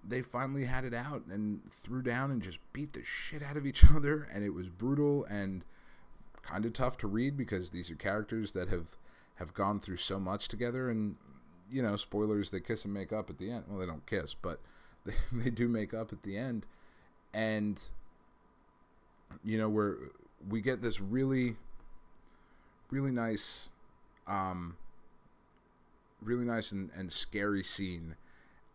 they 0.06 0.22
finally 0.22 0.64
had 0.64 0.84
it 0.84 0.94
out 0.94 1.22
and 1.30 1.60
threw 1.70 2.02
down 2.02 2.30
and 2.30 2.42
just 2.42 2.58
beat 2.72 2.92
the 2.92 3.02
shit 3.04 3.42
out 3.42 3.56
of 3.56 3.66
each 3.66 3.84
other. 3.94 4.28
And 4.32 4.44
it 4.44 4.52
was 4.52 4.68
brutal. 4.68 5.24
And 5.24 5.64
kind 6.46 6.64
of 6.64 6.72
tough 6.72 6.96
to 6.98 7.06
read 7.06 7.36
because 7.36 7.70
these 7.70 7.90
are 7.90 7.96
characters 7.96 8.52
that 8.52 8.68
have 8.68 8.96
have 9.36 9.52
gone 9.54 9.80
through 9.80 9.96
so 9.96 10.20
much 10.20 10.48
together 10.48 10.90
and 10.90 11.16
you 11.70 11.82
know 11.82 11.96
spoilers 11.96 12.50
they 12.50 12.60
kiss 12.60 12.84
and 12.84 12.94
make 12.94 13.12
up 13.12 13.30
at 13.30 13.38
the 13.38 13.50
end. 13.50 13.64
Well 13.68 13.78
they 13.78 13.86
don't 13.86 14.06
kiss 14.06 14.34
but 14.34 14.60
they, 15.06 15.14
they 15.32 15.50
do 15.50 15.68
make 15.68 15.92
up 15.92 16.12
at 16.12 16.22
the 16.22 16.36
end. 16.36 16.66
And 17.32 17.82
you 19.44 19.58
know 19.58 19.68
where 19.68 19.96
we 20.48 20.60
get 20.60 20.82
this 20.82 21.00
really 21.00 21.56
really 22.90 23.10
nice 23.10 23.70
um 24.26 24.76
really 26.22 26.44
nice 26.44 26.72
and, 26.72 26.90
and 26.96 27.10
scary 27.12 27.62
scene 27.62 28.16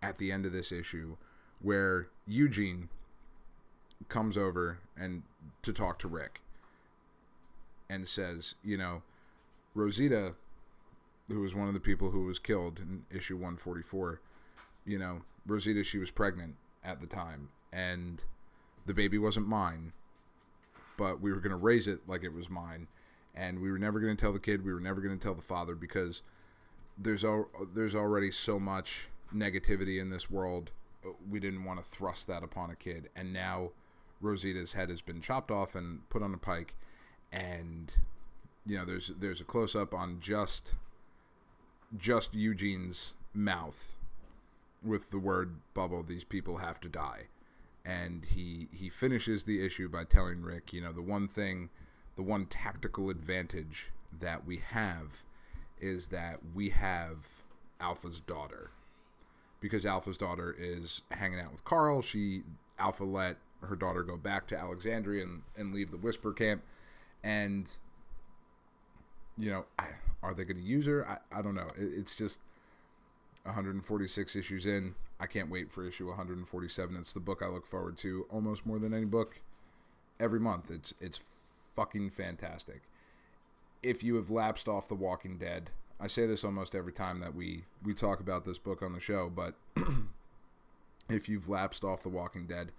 at 0.02 0.18
the 0.18 0.32
end 0.32 0.46
of 0.46 0.52
this 0.52 0.72
issue 0.72 1.16
where 1.62 2.08
Eugene 2.28 2.90
comes 4.08 4.38
over 4.38 4.80
and 4.98 5.24
to 5.62 5.74
talk 5.74 6.00
to 6.00 6.08
Rick 6.08 6.42
and 7.89 8.08
says, 8.08 8.55
you 8.63 8.77
know, 8.77 9.01
Rosita, 9.74 10.34
who 11.27 11.41
was 11.41 11.55
one 11.55 11.67
of 11.67 11.74
the 11.74 11.79
people 11.79 12.12
who 12.12 12.25
was 12.25 12.39
killed 12.39 12.79
in 12.79 13.05
issue 13.15 13.36
144, 13.36 14.22
you 14.86 15.00
know, 15.00 15.22
Rosita, 15.46 15.84
she 15.84 15.98
was 15.98 16.12
pregnant 16.12 16.55
at 16.84 17.01
the 17.01 17.08
time, 17.08 17.50
and 17.74 18.24
the 18.86 18.93
baby 18.93 19.17
wasn't 19.17 19.48
mine, 19.48 19.93
but 20.98 21.22
we 21.22 21.31
were 21.31 21.39
going 21.39 21.51
to 21.51 21.58
raise 21.58 21.88
it 21.88 22.01
like 22.08 22.24
it 22.24 22.34
was 22.34 22.50
mine, 22.50 22.88
and 23.36 23.62
we 23.62 23.72
were 23.72 23.79
never 23.79 24.00
going 24.00 24.15
to 24.15 24.19
tell 24.19 24.34
the 24.34 24.39
kid, 24.39 24.65
we 24.65 24.74
were 24.74 24.79
never 24.79 25.01
going 25.01 25.17
to 25.17 25.24
tell 25.24 25.36
the 25.36 25.41
father 25.41 25.75
because 25.75 26.24
there's 26.98 27.24
al- 27.24 27.50
there's 27.74 27.96
already 27.96 28.31
so 28.31 28.60
much 28.60 29.08
negativity 29.34 30.00
in 30.01 30.10
this 30.10 30.29
world. 30.29 30.72
We 31.29 31.39
didn't 31.39 31.63
want 31.63 31.81
to 31.81 31.89
thrust 31.89 32.27
that 32.27 32.43
upon 32.43 32.69
a 32.69 32.75
kid, 32.75 33.10
and 33.15 33.31
now 33.31 33.72
Rosita's 34.22 34.74
head 34.74 34.89
has 34.89 35.01
been 35.01 35.22
chopped 35.22 35.51
off 35.51 35.75
and 35.75 36.08
put 36.10 36.22
on 36.22 36.34
a 36.34 36.38
pike, 36.38 36.75
and 37.31 37.93
you 38.65 38.77
know 38.77 38.86
there's 38.86 39.12
there's 39.19 39.41
a 39.41 39.45
close 39.45 39.75
up 39.75 39.93
on 39.93 40.19
just 40.19 40.75
just 41.98 42.33
Eugene's 42.33 43.15
mouth 43.33 43.95
with 44.83 45.09
the 45.12 45.19
word 45.19 45.55
bubble. 45.74 46.03
These 46.03 46.24
people 46.24 46.57
have 46.57 46.79
to 46.81 46.89
die, 46.89 47.27
and 47.86 48.25
he 48.25 48.67
he 48.71 48.89
finishes 48.89 49.43
the 49.43 49.65
issue 49.65 49.89
by 49.89 50.03
telling 50.03 50.41
Rick, 50.41 50.74
you 50.74 50.81
know, 50.81 50.91
the 50.91 51.01
one 51.01 51.27
thing, 51.27 51.69
the 52.15 52.24
one 52.24 52.45
tactical 52.45 53.09
advantage 53.09 53.91
that 54.17 54.45
we 54.45 54.57
have 54.57 55.24
is 55.79 56.07
that 56.07 56.39
we 56.53 56.69
have 56.69 57.27
Alpha's 57.79 58.19
daughter 58.19 58.71
because 59.62 59.86
Alpha's 59.86 60.17
daughter 60.17 60.55
is 60.57 61.03
hanging 61.12 61.39
out 61.39 61.51
with 61.51 61.63
Carl. 61.63 62.01
She 62.01 62.43
Alpha 62.77 63.03
let 63.03 63.38
her 63.62 63.75
daughter 63.75 64.03
go 64.03 64.15
back 64.15 64.48
to 64.48 64.57
Alexandria 64.57 65.24
and, 65.24 65.41
and 65.57 65.74
leave 65.74 65.91
the 65.91 65.98
Whisper 65.98 66.31
camp, 66.31 66.63
and 67.24 67.70
you 69.38 69.52
know, 69.52 69.66
are 70.22 70.34
they 70.34 70.44
going 70.44 70.58
to 70.58 70.64
use 70.64 70.86
her? 70.86 71.08
I, 71.08 71.40
I 71.40 71.42
don't 71.42 71.56
know. 71.56 71.68
It, 71.78 71.92
it's 71.98 72.16
just 72.16 72.42
146 73.44 74.36
issues 74.36 74.66
in. 74.66 74.96
I 75.20 75.26
can't 75.26 75.50
wait 75.50 75.72
for 75.72 75.88
issue 75.88 76.08
147. 76.08 76.96
It's 76.98 77.14
the 77.14 77.20
book 77.20 77.42
I 77.42 77.48
look 77.48 77.66
forward 77.66 77.98
to 78.00 78.26
almost 78.30 78.66
more 78.66 78.80
than 78.80 78.94
any 78.94 79.06
book 79.06 79.40
every 80.20 80.40
month. 80.40 80.70
It's 80.72 80.94
it's 81.00 81.22
fucking 81.76 82.10
fantastic. 82.12 82.82
If 83.82 84.04
you 84.04 84.16
have 84.16 84.30
lapsed 84.30 84.68
off 84.68 84.90
The 84.90 84.96
Walking 84.96 85.38
Dead, 85.38 85.70
I 86.00 86.08
say 86.08 86.26
this 86.26 86.44
almost 86.44 86.76
every 86.76 86.94
time 86.94 87.20
that 87.22 87.36
we 87.36 87.64
we 87.84 87.94
talk 87.94 88.20
about 88.20 88.46
this 88.46 88.58
book 88.58 88.82
on 88.82 88.94
the 88.94 89.00
show, 89.00 89.30
but 89.34 89.56
if 91.10 91.30
you've 91.30 91.50
lapsed 91.50 91.84
off 91.84 92.04
The 92.04 92.10
Walking 92.10 92.46
Dead, 92.46 92.72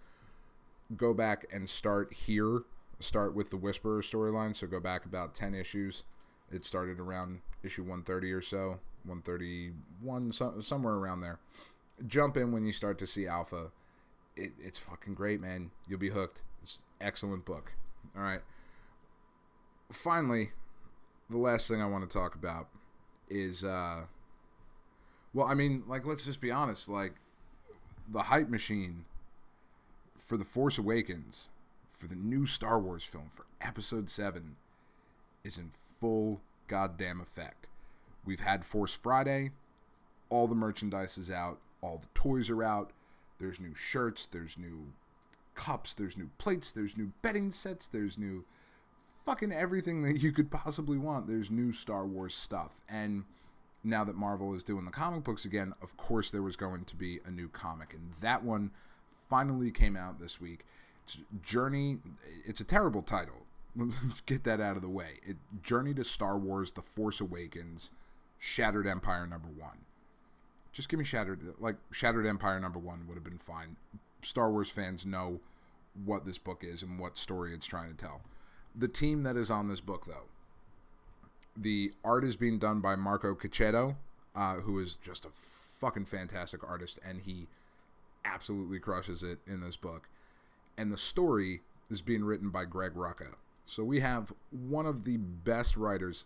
go 0.96 1.14
back 1.14 1.46
and 1.52 1.68
start 1.68 2.12
here. 2.12 2.62
Start 3.00 3.34
with 3.34 3.50
the 3.50 3.56
Whisperer 3.56 4.02
storyline. 4.02 4.54
So 4.54 4.66
go 4.66 4.80
back 4.80 5.04
about 5.04 5.34
ten 5.34 5.54
issues. 5.54 6.04
It 6.52 6.64
started 6.64 6.98
around 7.00 7.40
issue 7.62 7.82
130 7.82 8.32
or 8.32 8.42
so, 8.42 8.80
131, 9.04 10.32
so, 10.32 10.54
somewhere 10.60 10.94
around 10.94 11.20
there. 11.20 11.38
Jump 12.06 12.36
in 12.36 12.50
when 12.50 12.64
you 12.64 12.72
start 12.72 12.98
to 12.98 13.06
see 13.06 13.26
Alpha. 13.26 13.70
It, 14.36 14.52
it's 14.58 14.78
fucking 14.78 15.14
great, 15.14 15.40
man. 15.40 15.70
You'll 15.86 16.00
be 16.00 16.08
hooked. 16.08 16.42
It's 16.62 16.82
excellent 17.00 17.44
book. 17.44 17.72
All 18.16 18.22
right. 18.22 18.40
Finally, 19.92 20.50
the 21.28 21.38
last 21.38 21.68
thing 21.68 21.80
I 21.80 21.86
want 21.86 22.08
to 22.08 22.18
talk 22.18 22.34
about 22.34 22.68
is 23.30 23.64
uh 23.64 24.02
well 25.32 25.46
i 25.46 25.54
mean 25.54 25.84
like 25.86 26.04
let's 26.04 26.24
just 26.24 26.40
be 26.40 26.50
honest 26.50 26.88
like 26.88 27.14
the 28.08 28.22
hype 28.24 28.48
machine 28.48 29.04
for 30.18 30.36
the 30.36 30.44
force 30.44 30.76
awakens 30.76 31.48
for 32.00 32.06
the 32.06 32.16
new 32.16 32.46
star 32.46 32.78
wars 32.78 33.04
film 33.04 33.28
for 33.30 33.44
episode 33.60 34.08
7 34.08 34.56
is 35.44 35.58
in 35.58 35.70
full 36.00 36.40
goddamn 36.66 37.20
effect 37.20 37.66
we've 38.24 38.40
had 38.40 38.64
force 38.64 38.94
friday 38.94 39.50
all 40.30 40.46
the 40.46 40.54
merchandise 40.54 41.18
is 41.18 41.30
out 41.30 41.58
all 41.82 41.98
the 41.98 42.08
toys 42.14 42.48
are 42.48 42.62
out 42.62 42.92
there's 43.38 43.60
new 43.60 43.74
shirts 43.74 44.24
there's 44.26 44.56
new 44.56 44.92
cups 45.54 45.92
there's 45.92 46.16
new 46.16 46.30
plates 46.38 46.72
there's 46.72 46.96
new 46.96 47.12
bedding 47.20 47.50
sets 47.50 47.86
there's 47.86 48.16
new 48.16 48.44
fucking 49.24 49.52
everything 49.52 50.02
that 50.02 50.20
you 50.20 50.32
could 50.32 50.50
possibly 50.50 50.98
want. 50.98 51.26
There's 51.26 51.50
new 51.50 51.72
Star 51.72 52.04
Wars 52.06 52.34
stuff. 52.34 52.80
And 52.88 53.24
now 53.84 54.04
that 54.04 54.16
Marvel 54.16 54.54
is 54.54 54.64
doing 54.64 54.84
the 54.84 54.90
comic 54.90 55.24
books 55.24 55.44
again, 55.44 55.72
of 55.82 55.96
course 55.96 56.30
there 56.30 56.42
was 56.42 56.56
going 56.56 56.84
to 56.86 56.96
be 56.96 57.20
a 57.24 57.30
new 57.30 57.48
comic. 57.48 57.94
And 57.94 58.12
that 58.20 58.42
one 58.42 58.70
finally 59.28 59.70
came 59.70 59.96
out 59.96 60.18
this 60.18 60.40
week. 60.40 60.64
Journey, 61.42 61.98
it's 62.44 62.60
a 62.60 62.64
terrible 62.64 63.02
title. 63.02 63.46
Let's 63.76 63.96
get 64.26 64.44
that 64.44 64.60
out 64.60 64.76
of 64.76 64.82
the 64.82 64.88
way. 64.88 65.20
It, 65.22 65.36
Journey 65.62 65.94
to 65.94 66.04
Star 66.04 66.38
Wars 66.38 66.72
The 66.72 66.82
Force 66.82 67.20
Awakens, 67.20 67.90
Shattered 68.38 68.86
Empire 68.86 69.26
number 69.26 69.48
one. 69.48 69.84
Just 70.72 70.88
give 70.88 70.98
me 70.98 71.04
Shattered, 71.04 71.54
like 71.58 71.76
Shattered 71.90 72.26
Empire 72.26 72.60
number 72.60 72.78
one 72.78 73.06
would 73.08 73.14
have 73.14 73.24
been 73.24 73.38
fine. 73.38 73.76
Star 74.22 74.50
Wars 74.50 74.70
fans 74.70 75.04
know 75.04 75.40
what 76.04 76.24
this 76.24 76.38
book 76.38 76.62
is 76.62 76.82
and 76.82 76.98
what 76.98 77.18
story 77.18 77.52
it's 77.52 77.66
trying 77.66 77.90
to 77.90 77.96
tell 77.96 78.20
the 78.74 78.88
team 78.88 79.22
that 79.22 79.36
is 79.36 79.50
on 79.50 79.68
this 79.68 79.80
book, 79.80 80.06
though, 80.06 80.28
the 81.56 81.92
art 82.04 82.24
is 82.24 82.36
being 82.36 82.58
done 82.58 82.80
by 82.80 82.96
Marco 82.96 83.34
Checchetto, 83.34 83.96
uh, 84.34 84.54
who 84.56 84.78
is 84.78 84.96
just 84.96 85.24
a 85.24 85.30
fucking 85.30 86.04
fantastic 86.04 86.66
artist, 86.68 86.98
and 87.04 87.22
he 87.22 87.48
absolutely 88.24 88.78
crushes 88.78 89.22
it 89.22 89.38
in 89.46 89.60
this 89.60 89.76
book. 89.76 90.08
And 90.80 90.90
the 90.90 90.96
story 90.96 91.60
is 91.90 92.00
being 92.00 92.24
written 92.24 92.48
by 92.48 92.64
Greg 92.64 92.94
Rucka. 92.94 93.34
So 93.66 93.84
we 93.84 94.00
have 94.00 94.32
one 94.50 94.86
of 94.86 95.04
the 95.04 95.18
best 95.18 95.76
writers 95.76 96.24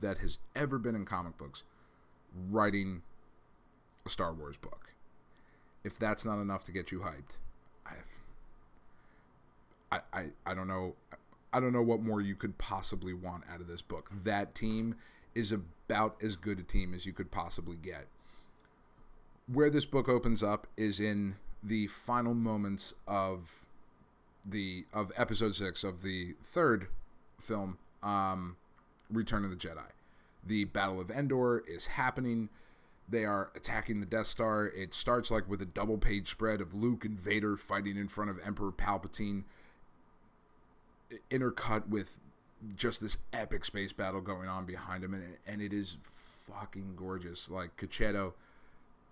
that 0.00 0.18
has 0.18 0.40
ever 0.56 0.80
been 0.80 0.96
in 0.96 1.04
comic 1.04 1.38
books 1.38 1.62
writing 2.50 3.02
a 4.04 4.08
Star 4.08 4.32
Wars 4.32 4.56
book. 4.56 4.88
If 5.84 5.96
that's 5.96 6.24
not 6.24 6.40
enough 6.40 6.64
to 6.64 6.72
get 6.72 6.90
you 6.90 7.02
hyped, 7.02 7.38
I, 9.92 10.00
I, 10.12 10.24
I 10.44 10.54
don't 10.54 10.66
know. 10.66 10.96
I 11.52 11.60
don't 11.60 11.72
know 11.72 11.82
what 11.82 12.02
more 12.02 12.20
you 12.20 12.34
could 12.34 12.58
possibly 12.58 13.14
want 13.14 13.44
out 13.48 13.60
of 13.60 13.68
this 13.68 13.80
book. 13.80 14.10
That 14.24 14.56
team 14.56 14.96
is 15.36 15.52
about 15.52 16.16
as 16.20 16.34
good 16.34 16.58
a 16.58 16.64
team 16.64 16.94
as 16.94 17.06
you 17.06 17.12
could 17.12 17.30
possibly 17.30 17.76
get. 17.76 18.08
Where 19.46 19.70
this 19.70 19.86
book 19.86 20.08
opens 20.08 20.42
up 20.42 20.66
is 20.76 20.98
in 20.98 21.36
the 21.62 21.86
final 21.86 22.34
moments 22.34 22.94
of 23.06 23.63
the 24.44 24.84
of 24.92 25.12
episode 25.16 25.54
6 25.54 25.84
of 25.84 26.02
the 26.02 26.34
third 26.42 26.88
film 27.40 27.78
um 28.02 28.56
Return 29.10 29.44
of 29.44 29.50
the 29.50 29.56
Jedi. 29.56 29.90
The 30.46 30.64
Battle 30.64 31.00
of 31.00 31.10
Endor 31.10 31.62
is 31.66 31.86
happening. 31.86 32.48
They 33.08 33.24
are 33.24 33.50
attacking 33.54 34.00
the 34.00 34.06
Death 34.06 34.26
Star. 34.26 34.66
It 34.66 34.94
starts 34.94 35.30
like 35.30 35.48
with 35.48 35.60
a 35.62 35.66
double 35.66 35.98
page 35.98 36.30
spread 36.30 36.60
of 36.60 36.74
Luke 36.74 37.04
and 37.04 37.18
Vader 37.18 37.56
fighting 37.56 37.96
in 37.96 38.08
front 38.08 38.30
of 38.30 38.38
Emperor 38.44 38.72
Palpatine 38.72 39.44
intercut 41.30 41.88
with 41.88 42.18
just 42.76 43.00
this 43.00 43.18
epic 43.32 43.64
space 43.64 43.92
battle 43.92 44.20
going 44.20 44.48
on 44.48 44.64
behind 44.64 45.04
him, 45.04 45.14
and, 45.14 45.36
and 45.46 45.60
it 45.60 45.72
is 45.72 45.98
fucking 46.46 46.94
gorgeous. 46.96 47.50
Like 47.50 47.76
Checchetto 47.76 48.32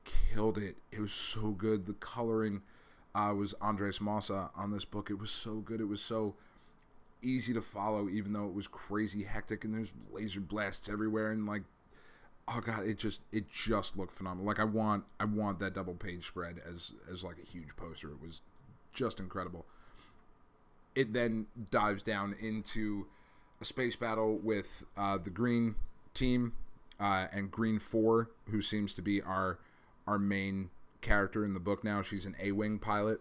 killed 0.05 0.59
it. 0.59 0.77
It 0.91 1.01
was 1.01 1.13
so 1.13 1.51
good. 1.51 1.87
The 1.87 1.95
coloring 1.95 2.63
uh, 3.15 3.35
was 3.37 3.55
Andres 3.61 3.99
Mossa 3.99 4.51
on 4.57 4.71
this 4.71 4.85
book. 4.85 5.11
It 5.11 5.19
was 5.19 5.31
so 5.31 5.57
good. 5.57 5.81
It 5.81 5.89
was 5.89 6.01
so 6.01 6.35
easy 7.21 7.53
to 7.53 7.63
follow, 7.63 8.09
even 8.09 8.33
though 8.33 8.47
it 8.47 8.55
was 8.55 8.67
crazy 8.67 9.25
hectic 9.25 9.65
and 9.65 9.75
there's 9.75 9.93
laser 10.13 10.41
blasts 10.41 10.89
everywhere 10.89 11.31
and 11.31 11.47
like 11.47 11.63
oh 12.49 12.61
god, 12.61 12.87
it 12.87 12.99
just 12.99 13.23
it 13.33 13.51
just 13.51 13.97
looked 13.97 14.13
phenomenal. 14.13 14.47
Like 14.47 14.61
I 14.61 14.65
want 14.65 15.05
I 15.21 15.25
want 15.25 15.59
that 15.61 15.75
double 15.75 15.95
page 15.95 16.27
spread 16.27 16.61
as 16.69 16.93
as 17.11 17.25
like 17.25 17.37
a 17.43 17.47
huge 17.47 17.77
poster. 17.77 18.11
It 18.11 18.21
was 18.21 18.43
just 18.93 19.21
incredible. 19.21 19.67
It 20.95 21.13
then 21.13 21.47
dives 21.71 22.03
down 22.03 22.35
into 22.41 23.07
a 23.61 23.65
space 23.65 23.97
battle 23.97 24.37
with 24.37 24.85
uh, 24.97 25.19
the 25.19 25.31
Green 25.31 25.77
team 26.13 26.53
uh, 27.01 27.29
and 27.33 27.51
Green 27.51 27.79
Four, 27.79 28.31
who 28.51 28.61
seems 28.61 28.95
to 28.97 29.03
be 29.03 29.23
our 29.23 29.59
our 30.07 30.19
main 30.19 30.71
character 31.03 31.45
in 31.45 31.53
the 31.53 31.61
book 31.61 31.85
now. 31.85 32.01
She's 32.01 32.25
an 32.25 32.37
A 32.41 32.53
wing 32.53 32.79
pilot, 32.79 33.21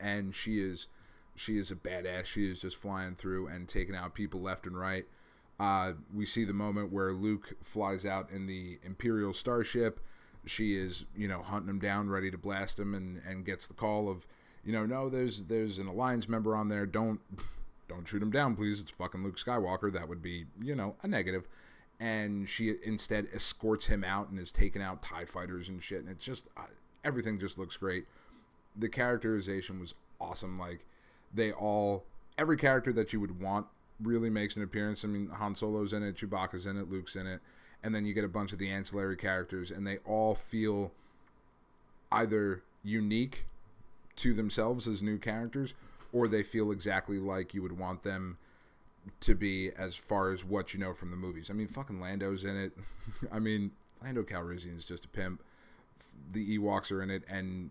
and 0.00 0.34
she 0.34 0.60
is 0.60 0.88
she 1.34 1.58
is 1.58 1.70
a 1.70 1.76
badass. 1.76 2.24
She 2.24 2.50
is 2.50 2.60
just 2.60 2.76
flying 2.76 3.14
through 3.14 3.48
and 3.48 3.68
taking 3.68 3.94
out 3.94 4.14
people 4.14 4.40
left 4.40 4.66
and 4.66 4.78
right. 4.78 5.04
Uh, 5.58 5.92
we 6.14 6.26
see 6.26 6.44
the 6.44 6.52
moment 6.52 6.92
where 6.92 7.12
Luke 7.12 7.56
flies 7.62 8.04
out 8.04 8.30
in 8.30 8.46
the 8.46 8.78
Imperial 8.82 9.32
starship. 9.32 10.00
She 10.44 10.76
is, 10.76 11.06
you 11.16 11.28
know, 11.28 11.42
hunting 11.42 11.70
him 11.70 11.78
down, 11.78 12.08
ready 12.08 12.30
to 12.30 12.38
blast 12.38 12.78
him, 12.78 12.94
and, 12.94 13.20
and 13.26 13.44
gets 13.44 13.66
the 13.66 13.74
call 13.74 14.08
of, 14.08 14.26
you 14.64 14.72
know, 14.72 14.86
no, 14.86 15.08
there's 15.08 15.42
there's 15.44 15.78
an 15.78 15.86
alliance 15.86 16.28
member 16.28 16.54
on 16.54 16.68
there. 16.68 16.86
Don't 16.86 17.20
don't 17.88 18.06
shoot 18.06 18.22
him 18.22 18.30
down, 18.30 18.54
please. 18.54 18.80
It's 18.80 18.90
fucking 18.90 19.22
Luke 19.22 19.36
Skywalker. 19.36 19.92
That 19.92 20.08
would 20.08 20.22
be, 20.22 20.46
you 20.60 20.74
know, 20.74 20.96
a 21.02 21.08
negative. 21.08 21.48
And 21.98 22.48
she 22.48 22.74
instead 22.84 23.28
escorts 23.32 23.86
him 23.86 24.04
out 24.04 24.28
and 24.28 24.38
is 24.38 24.52
taking 24.52 24.82
out 24.82 25.02
Tie 25.02 25.24
fighters 25.24 25.68
and 25.68 25.82
shit. 25.82 26.00
And 26.00 26.10
it's 26.10 26.24
just 26.24 26.48
uh, 26.56 26.62
everything 27.04 27.38
just 27.38 27.58
looks 27.58 27.76
great. 27.76 28.06
The 28.76 28.88
characterization 28.88 29.80
was 29.80 29.94
awesome. 30.20 30.56
Like 30.56 30.84
they 31.32 31.52
all, 31.52 32.04
every 32.36 32.56
character 32.56 32.92
that 32.92 33.12
you 33.12 33.20
would 33.20 33.40
want 33.40 33.66
really 34.00 34.30
makes 34.30 34.56
an 34.56 34.62
appearance. 34.62 35.04
I 35.04 35.08
mean, 35.08 35.28
Han 35.28 35.54
Solo's 35.54 35.92
in 35.92 36.02
it, 36.02 36.16
Chewbacca's 36.16 36.66
in 36.66 36.76
it, 36.76 36.90
Luke's 36.90 37.16
in 37.16 37.26
it, 37.26 37.40
and 37.82 37.94
then 37.94 38.04
you 38.04 38.12
get 38.12 38.24
a 38.24 38.28
bunch 38.28 38.52
of 38.52 38.58
the 38.58 38.68
ancillary 38.68 39.16
characters, 39.16 39.70
and 39.70 39.86
they 39.86 39.98
all 39.98 40.34
feel 40.34 40.92
either 42.12 42.62
unique 42.84 43.46
to 44.16 44.32
themselves 44.34 44.86
as 44.86 45.02
new 45.02 45.18
characters, 45.18 45.74
or 46.12 46.28
they 46.28 46.42
feel 46.42 46.70
exactly 46.70 47.18
like 47.18 47.54
you 47.54 47.62
would 47.62 47.78
want 47.78 48.02
them 48.02 48.38
to 49.20 49.34
be 49.34 49.70
as 49.76 49.96
far 49.96 50.32
as 50.32 50.44
what 50.44 50.74
you 50.74 50.80
know 50.80 50.92
from 50.92 51.10
the 51.10 51.16
movies. 51.16 51.50
I 51.50 51.54
mean, 51.54 51.68
fucking 51.68 52.00
Lando's 52.00 52.44
in 52.44 52.56
it. 52.56 52.72
I 53.32 53.38
mean, 53.38 53.72
Lando 54.02 54.22
Calrissian 54.22 54.76
is 54.76 54.84
just 54.84 55.04
a 55.04 55.08
pimp. 55.08 55.42
The 56.32 56.58
Ewoks 56.58 56.90
are 56.92 57.02
in 57.02 57.10
it, 57.10 57.22
and 57.28 57.70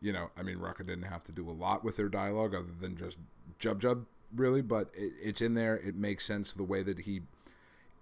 you 0.00 0.12
know, 0.12 0.30
I 0.36 0.42
mean, 0.42 0.56
Rucka 0.58 0.78
didn't 0.78 1.04
have 1.04 1.24
to 1.24 1.32
do 1.32 1.48
a 1.48 1.52
lot 1.52 1.84
with 1.84 1.96
their 1.96 2.08
dialogue 2.08 2.54
other 2.54 2.72
than 2.80 2.96
just 2.96 3.18
jub 3.58 3.80
jub 3.80 4.04
really, 4.34 4.62
but 4.62 4.90
it, 4.94 5.12
it's 5.22 5.40
in 5.40 5.54
there. 5.54 5.76
It 5.76 5.96
makes 5.96 6.24
sense 6.24 6.52
the 6.52 6.64
way 6.64 6.82
that 6.82 7.00
he 7.00 7.22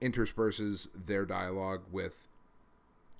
intersperses 0.00 0.88
their 0.94 1.24
dialogue 1.24 1.82
with 1.90 2.28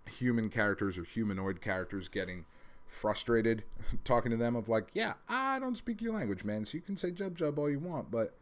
human 0.09 0.49
characters 0.49 0.97
or 0.97 1.05
humanoid 1.05 1.61
characters 1.61 2.09
getting 2.09 2.45
frustrated 2.87 3.65
talking 4.05 4.31
to 4.31 4.37
them 4.37 4.57
of 4.57 4.69
like, 4.69 4.89
yeah, 4.95 5.15
I 5.29 5.59
don't 5.59 5.77
speak 5.77 6.01
your 6.01 6.15
language, 6.15 6.45
man, 6.45 6.65
so 6.65 6.77
you 6.77 6.83
can 6.83 6.97
say 6.97 7.11
jub 7.11 7.33
jub 7.33 7.59
all 7.59 7.71
you 7.71 7.79
want, 7.79 8.11
but 8.11 8.35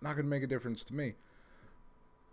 not 0.00 0.14
going 0.14 0.26
to 0.26 0.30
make 0.30 0.42
a 0.42 0.48
difference 0.48 0.84
to 0.84 0.94
me. 0.94 1.14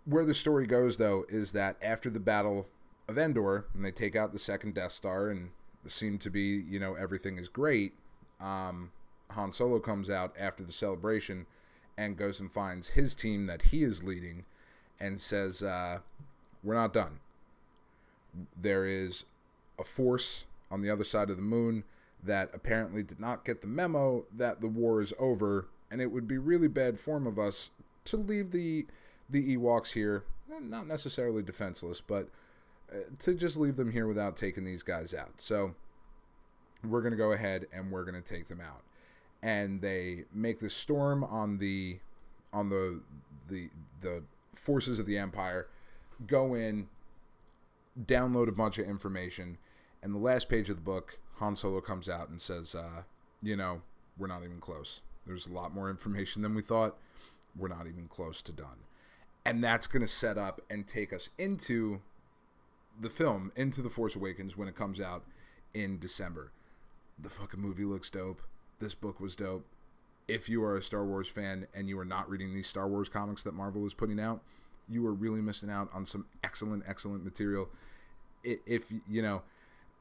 Where 0.04 0.24
the 0.24 0.34
story 0.34 0.66
goes, 0.66 0.98
though, 0.98 1.24
is 1.28 1.52
that 1.52 1.76
after 1.82 2.10
the 2.10 2.20
Battle 2.20 2.66
of 3.08 3.18
Endor, 3.18 3.66
and 3.74 3.84
they 3.84 3.90
take 3.90 4.16
out 4.16 4.32
the 4.32 4.38
second 4.38 4.74
Death 4.74 4.92
Star, 4.92 5.28
and 5.28 5.50
seem 5.86 6.18
to 6.18 6.30
be, 6.30 6.64
you 6.68 6.78
know, 6.78 6.94
everything 6.94 7.38
is 7.38 7.48
great. 7.48 7.92
Um, 8.40 8.90
Han 9.30 9.52
Solo 9.52 9.78
comes 9.78 10.10
out 10.10 10.34
after 10.38 10.62
the 10.62 10.72
celebration 10.72 11.46
and 11.96 12.16
goes 12.16 12.40
and 12.40 12.50
finds 12.50 12.90
his 12.90 13.14
team 13.14 13.46
that 13.46 13.62
he 13.62 13.82
is 13.82 14.02
leading 14.02 14.44
and 14.98 15.20
says, 15.20 15.62
uh, 15.62 15.98
We're 16.62 16.74
not 16.74 16.92
done. 16.92 17.20
There 18.60 18.86
is 18.86 19.24
a 19.78 19.84
force 19.84 20.44
on 20.70 20.82
the 20.82 20.90
other 20.90 21.04
side 21.04 21.30
of 21.30 21.36
the 21.36 21.42
moon 21.42 21.84
that 22.22 22.50
apparently 22.52 23.02
did 23.02 23.20
not 23.20 23.44
get 23.44 23.60
the 23.60 23.66
memo 23.66 24.24
that 24.34 24.60
the 24.60 24.68
war 24.68 25.00
is 25.00 25.12
over, 25.18 25.66
and 25.94 26.02
it 26.02 26.10
would 26.10 26.26
be 26.26 26.38
really 26.38 26.66
bad 26.66 26.98
form 26.98 27.24
of 27.24 27.38
us 27.38 27.70
to 28.04 28.16
leave 28.16 28.50
the 28.50 28.84
the 29.30 29.56
Ewoks 29.56 29.92
here, 29.92 30.24
not 30.60 30.88
necessarily 30.88 31.40
defenseless, 31.40 32.00
but 32.00 32.28
uh, 32.92 32.96
to 33.20 33.32
just 33.32 33.56
leave 33.56 33.76
them 33.76 33.92
here 33.92 34.08
without 34.08 34.36
taking 34.36 34.64
these 34.64 34.82
guys 34.82 35.14
out. 35.14 35.34
So 35.40 35.76
we're 36.82 37.00
going 37.00 37.12
to 37.12 37.16
go 37.16 37.30
ahead 37.30 37.66
and 37.72 37.92
we're 37.92 38.02
going 38.02 38.20
to 38.20 38.28
take 38.28 38.48
them 38.48 38.60
out. 38.60 38.82
And 39.40 39.80
they 39.80 40.24
make 40.34 40.58
the 40.58 40.68
storm 40.68 41.22
on 41.22 41.58
the 41.58 42.00
on 42.52 42.70
the 42.70 43.00
the 43.48 43.70
the 44.00 44.24
forces 44.52 44.98
of 44.98 45.06
the 45.06 45.16
empire 45.16 45.68
go 46.26 46.54
in 46.54 46.88
download 48.06 48.48
a 48.48 48.52
bunch 48.52 48.78
of 48.78 48.86
information 48.88 49.58
and 50.02 50.12
the 50.12 50.18
last 50.18 50.48
page 50.48 50.68
of 50.68 50.74
the 50.74 50.82
book 50.82 51.20
Han 51.36 51.54
Solo 51.54 51.80
comes 51.80 52.08
out 52.08 52.30
and 52.30 52.40
says 52.40 52.74
uh, 52.74 53.02
you 53.44 53.54
know 53.54 53.80
we're 54.18 54.26
not 54.26 54.42
even 54.42 54.58
close 54.58 55.00
there's 55.26 55.46
a 55.46 55.52
lot 55.52 55.74
more 55.74 55.90
information 55.90 56.42
than 56.42 56.54
we 56.54 56.62
thought 56.62 56.96
we're 57.56 57.68
not 57.68 57.86
even 57.86 58.06
close 58.08 58.42
to 58.42 58.52
done 58.52 58.84
and 59.46 59.62
that's 59.62 59.86
going 59.86 60.02
to 60.02 60.08
set 60.08 60.38
up 60.38 60.60
and 60.70 60.86
take 60.86 61.12
us 61.12 61.30
into 61.38 62.00
the 63.00 63.10
film 63.10 63.52
into 63.56 63.82
the 63.82 63.90
Force 63.90 64.16
Awakens 64.16 64.56
when 64.56 64.68
it 64.68 64.76
comes 64.76 65.00
out 65.00 65.24
in 65.72 65.98
December 65.98 66.52
the 67.18 67.30
fucking 67.30 67.60
movie 67.60 67.84
looks 67.84 68.10
dope 68.10 68.42
this 68.78 68.94
book 68.94 69.20
was 69.20 69.36
dope. 69.36 69.66
If 70.26 70.48
you 70.48 70.62
are 70.64 70.76
a 70.76 70.82
Star 70.82 71.04
Wars 71.04 71.28
fan 71.28 71.66
and 71.74 71.88
you 71.88 71.98
are 71.98 72.04
not 72.04 72.28
reading 72.28 72.54
these 72.54 72.66
Star 72.66 72.88
Wars 72.88 73.08
comics 73.08 73.42
that 73.42 73.54
Marvel 73.54 73.84
is 73.86 73.94
putting 73.94 74.20
out, 74.20 74.42
you 74.88 75.06
are 75.06 75.12
really 75.12 75.40
missing 75.40 75.70
out 75.70 75.88
on 75.92 76.06
some 76.06 76.26
excellent, 76.42 76.84
excellent 76.86 77.24
material. 77.24 77.68
If 78.42 78.92
you 79.08 79.22
know, 79.22 79.42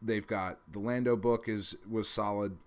they've 0.02 0.28
got 0.28 0.60
the 0.72 0.80
Lando 0.80 1.16
book 1.16 1.48
is 1.48 1.76
was 1.90 2.10
solid. 2.10 2.58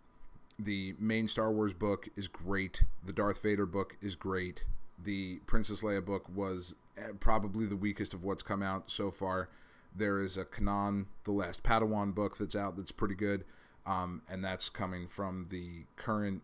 The 0.58 0.94
main 0.98 1.28
Star 1.28 1.52
Wars 1.52 1.74
book 1.74 2.08
is 2.16 2.28
great. 2.28 2.84
The 3.04 3.12
Darth 3.12 3.42
Vader 3.42 3.66
book 3.66 3.96
is 4.00 4.14
great. 4.14 4.64
The 5.02 5.40
Princess 5.46 5.82
Leia 5.82 6.04
book 6.04 6.28
was 6.34 6.76
eh, 6.96 7.08
probably 7.20 7.66
the 7.66 7.76
weakest 7.76 8.14
of 8.14 8.24
what's 8.24 8.42
come 8.42 8.62
out 8.62 8.90
so 8.90 9.10
far. 9.10 9.50
There 9.94 10.20
is 10.20 10.36
a 10.36 10.44
Kanan, 10.44 11.06
the 11.24 11.32
Last 11.32 11.62
Padawan 11.62 12.14
book 12.14 12.38
that's 12.38 12.56
out 12.56 12.76
that's 12.76 12.92
pretty 12.92 13.14
good 13.14 13.44
um, 13.86 14.22
and 14.28 14.44
that's 14.44 14.68
coming 14.68 15.06
from 15.06 15.46
the 15.50 15.84
current 15.96 16.42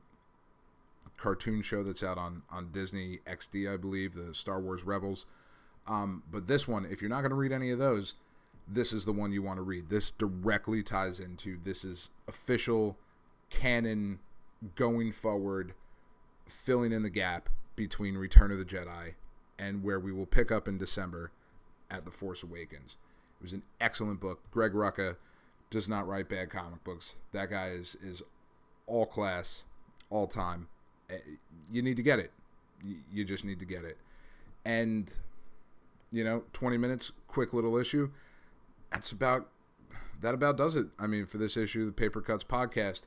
cartoon 1.16 1.62
show 1.62 1.82
that's 1.82 2.02
out 2.02 2.18
on 2.18 2.42
on 2.50 2.70
Disney 2.72 3.18
XD, 3.26 3.72
I 3.72 3.76
believe, 3.76 4.14
the 4.14 4.32
Star 4.32 4.60
Wars 4.60 4.84
Rebels. 4.84 5.26
Um, 5.86 6.22
but 6.30 6.46
this 6.46 6.68
one, 6.68 6.86
if 6.86 7.02
you're 7.02 7.10
not 7.10 7.22
going 7.22 7.30
to 7.30 7.36
read 7.36 7.52
any 7.52 7.70
of 7.70 7.78
those, 7.78 8.14
this 8.68 8.92
is 8.92 9.04
the 9.04 9.12
one 9.12 9.32
you 9.32 9.42
want 9.42 9.58
to 9.58 9.62
read. 9.62 9.88
This 9.88 10.12
directly 10.12 10.82
ties 10.82 11.18
into 11.18 11.58
this 11.62 11.84
is 11.84 12.10
official 12.28 12.96
canon 13.52 14.18
going 14.74 15.12
forward, 15.12 15.74
filling 16.46 16.92
in 16.92 17.02
the 17.02 17.10
gap 17.10 17.48
between 17.76 18.16
Return 18.16 18.50
of 18.50 18.58
the 18.58 18.64
Jedi 18.64 19.14
and 19.58 19.82
where 19.84 20.00
we 20.00 20.12
will 20.12 20.26
pick 20.26 20.50
up 20.50 20.66
in 20.66 20.78
December 20.78 21.30
at 21.90 22.04
The 22.04 22.10
Force 22.10 22.42
Awakens. 22.42 22.96
It 23.38 23.42
was 23.42 23.52
an 23.52 23.62
excellent 23.80 24.20
book. 24.20 24.40
Greg 24.50 24.72
Rucka 24.72 25.16
does 25.70 25.88
not 25.88 26.08
write 26.08 26.28
bad 26.28 26.50
comic 26.50 26.82
books. 26.82 27.18
That 27.32 27.50
guy 27.50 27.70
is 27.70 27.96
is 28.02 28.22
all 28.86 29.06
class, 29.06 29.64
all 30.10 30.26
time. 30.26 30.68
Eh, 31.10 31.18
you 31.70 31.82
need 31.82 31.96
to 31.96 32.02
get 32.02 32.18
it. 32.18 32.32
You 33.12 33.24
just 33.24 33.44
need 33.44 33.60
to 33.60 33.64
get 33.64 33.84
it. 33.84 33.98
And 34.64 35.12
you 36.10 36.24
know, 36.24 36.44
20 36.52 36.76
minutes, 36.76 37.12
quick 37.26 37.52
little 37.52 37.76
issue. 37.76 38.10
That's 38.90 39.12
about 39.12 39.48
that 40.20 40.34
about 40.34 40.56
does 40.56 40.76
it. 40.76 40.86
I 40.98 41.06
mean, 41.06 41.26
for 41.26 41.38
this 41.38 41.56
issue, 41.56 41.84
the 41.86 41.92
Paper 41.92 42.20
Cuts 42.20 42.44
podcast. 42.44 43.02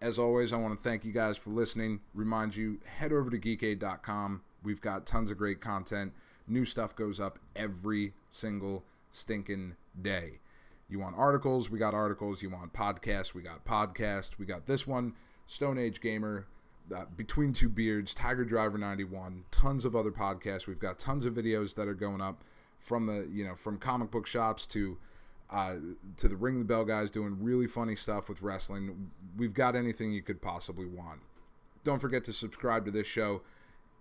As 0.00 0.18
always, 0.18 0.52
I 0.52 0.56
want 0.56 0.76
to 0.76 0.82
thank 0.82 1.04
you 1.04 1.12
guys 1.12 1.36
for 1.36 1.50
listening. 1.50 2.00
Remind 2.12 2.56
you, 2.56 2.80
head 2.84 3.12
over 3.12 3.30
to 3.30 3.38
geekade.com. 3.38 4.42
We've 4.62 4.80
got 4.80 5.06
tons 5.06 5.30
of 5.30 5.38
great 5.38 5.60
content. 5.60 6.12
New 6.46 6.64
stuff 6.64 6.94
goes 6.94 7.20
up 7.20 7.38
every 7.56 8.12
single 8.28 8.84
stinking 9.12 9.76
day. 10.00 10.40
You 10.88 10.98
want 10.98 11.16
articles? 11.16 11.70
We 11.70 11.78
got 11.78 11.94
articles. 11.94 12.42
You 12.42 12.50
want 12.50 12.72
podcasts? 12.72 13.32
We 13.32 13.42
got 13.42 13.64
podcasts. 13.64 14.38
We 14.38 14.44
got 14.44 14.66
this 14.66 14.86
one, 14.86 15.14
Stone 15.46 15.78
Age 15.78 16.00
Gamer, 16.00 16.46
uh, 16.94 17.04
Between 17.16 17.52
Two 17.52 17.68
Beards, 17.70 18.12
Tiger 18.12 18.44
Driver 18.44 18.76
91, 18.76 19.44
tons 19.50 19.84
of 19.84 19.96
other 19.96 20.10
podcasts. 20.10 20.66
We've 20.66 20.78
got 20.78 20.98
tons 20.98 21.24
of 21.24 21.32
videos 21.34 21.74
that 21.76 21.88
are 21.88 21.94
going 21.94 22.20
up 22.20 22.44
from 22.78 23.06
the, 23.06 23.26
you 23.32 23.44
know, 23.44 23.54
from 23.54 23.78
comic 23.78 24.10
book 24.10 24.26
shops 24.26 24.66
to 24.68 24.98
uh, 25.54 25.76
to 26.18 26.28
the 26.28 26.36
Ring 26.36 26.58
the 26.58 26.64
Bell 26.64 26.84
guys 26.84 27.10
doing 27.10 27.38
really 27.40 27.66
funny 27.68 27.96
stuff 27.96 28.28
with 28.28 28.42
wrestling. 28.42 29.10
We've 29.36 29.54
got 29.54 29.76
anything 29.76 30.12
you 30.12 30.22
could 30.22 30.42
possibly 30.42 30.86
want. 30.86 31.20
Don't 31.84 32.00
forget 32.00 32.24
to 32.24 32.32
subscribe 32.32 32.84
to 32.86 32.90
this 32.90 33.06
show 33.06 33.42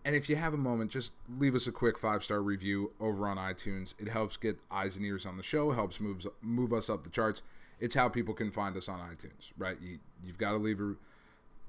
And 0.06 0.16
if 0.16 0.30
you 0.30 0.36
have 0.36 0.54
a 0.54 0.58
moment, 0.58 0.92
just 0.92 1.14
leave 1.30 1.56
us 1.56 1.68
a 1.68 1.72
quick 1.72 1.98
five 1.98 2.24
star 2.24 2.42
review 2.42 2.92
over 3.00 3.28
on 3.28 3.38
iTunes. 3.38 3.94
It 4.00 4.10
helps 4.10 4.36
get 4.38 4.60
eyes 4.70 4.98
and 4.98 5.06
ears 5.06 5.26
on 5.26 5.38
the 5.38 5.44
show, 5.44 5.72
helps 5.72 6.00
moves 6.02 6.28
move 6.42 6.74
us 6.74 6.90
up 6.90 7.04
the 7.04 7.10
charts. 7.10 7.42
It's 7.80 7.96
how 7.96 8.10
people 8.10 8.34
can 8.34 8.52
find 8.52 8.76
us 8.76 8.90
on 8.90 9.00
iTunes, 9.00 9.52
right? 9.58 9.78
You 9.82 10.00
you've 10.24 10.38
got 10.38 10.52
to 10.52 10.58
leave 10.58 10.82
a 10.82 10.96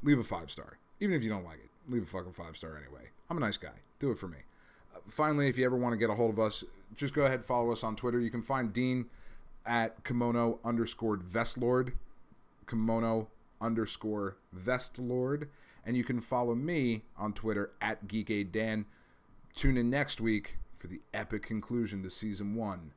leave 0.03 0.19
a 0.19 0.25
five 0.25 0.51
star, 0.51 0.79
even 1.01 1.15
if 1.15 1.23
you 1.23 1.31
don't 1.31 1.45
like 1.45 1.59
it. 1.59 1.71
Leave 1.93 2.03
a 2.03 2.07
fucking 2.07 2.33
five 2.33 2.57
star 2.57 2.77
anyway. 2.77 3.11
I'm 3.31 3.37
a 3.37 3.41
nice 3.41 3.57
guy. 3.57 3.83
Do 4.01 4.11
it 4.11 4.19
for 4.19 4.29
me. 4.29 4.39
Uh, 4.95 5.01
finally, 5.07 5.49
if 5.49 5.57
you 5.59 5.65
ever 5.65 5.77
want 5.77 5.93
to 5.93 5.97
get 5.97 6.11
a 6.11 6.15
hold 6.15 6.31
of 6.31 6.39
us, 6.41 6.65
just 6.97 7.15
go 7.15 7.23
ahead 7.25 7.37
and 7.37 7.45
follow 7.45 7.71
us 7.71 7.85
on 7.85 7.95
Twitter. 7.97 8.21
You 8.21 8.31
can 8.31 8.43
find 8.43 8.73
Dean 8.73 9.07
at 9.67 10.05
kimono 10.05 10.59
underscore 10.65 11.17
vestlord, 11.17 11.93
kimono 12.67 13.29
underscore 13.61 14.37
vestlord 14.57 15.49
and 15.87 15.97
you 15.97 16.05
can 16.05 16.21
follow 16.21 16.55
me 16.55 17.03
on 17.17 17.33
Twitter 17.33 17.73
at 17.81 18.07
GeekadeDan. 18.07 18.85
Tune 19.55 19.77
in 19.77 19.91
next 19.91 20.21
week 20.21 20.59
for 20.77 20.87
the 20.87 21.01
epic 21.13 21.43
conclusion 21.43 22.03
to 22.03 22.11
season 22.11 22.55
one. 22.55 22.93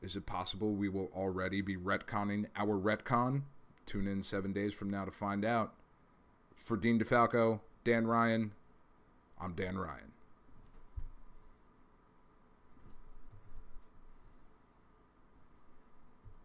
Is 0.00 0.16
it 0.16 0.26
possible 0.26 0.72
we 0.72 0.88
will 0.88 1.10
already 1.14 1.60
be 1.60 1.76
retconning 1.76 2.46
our 2.56 2.78
retcon? 2.78 3.42
Tune 3.86 4.06
in 4.06 4.22
seven 4.22 4.52
days 4.52 4.74
from 4.74 4.90
now 4.90 5.04
to 5.04 5.10
find 5.10 5.44
out. 5.44 5.74
For 6.54 6.76
Dean 6.76 6.98
DeFalco, 6.98 7.60
Dan 7.84 8.06
Ryan, 8.06 8.52
I'm 9.40 9.52
Dan 9.54 9.76
Ryan. 9.76 10.13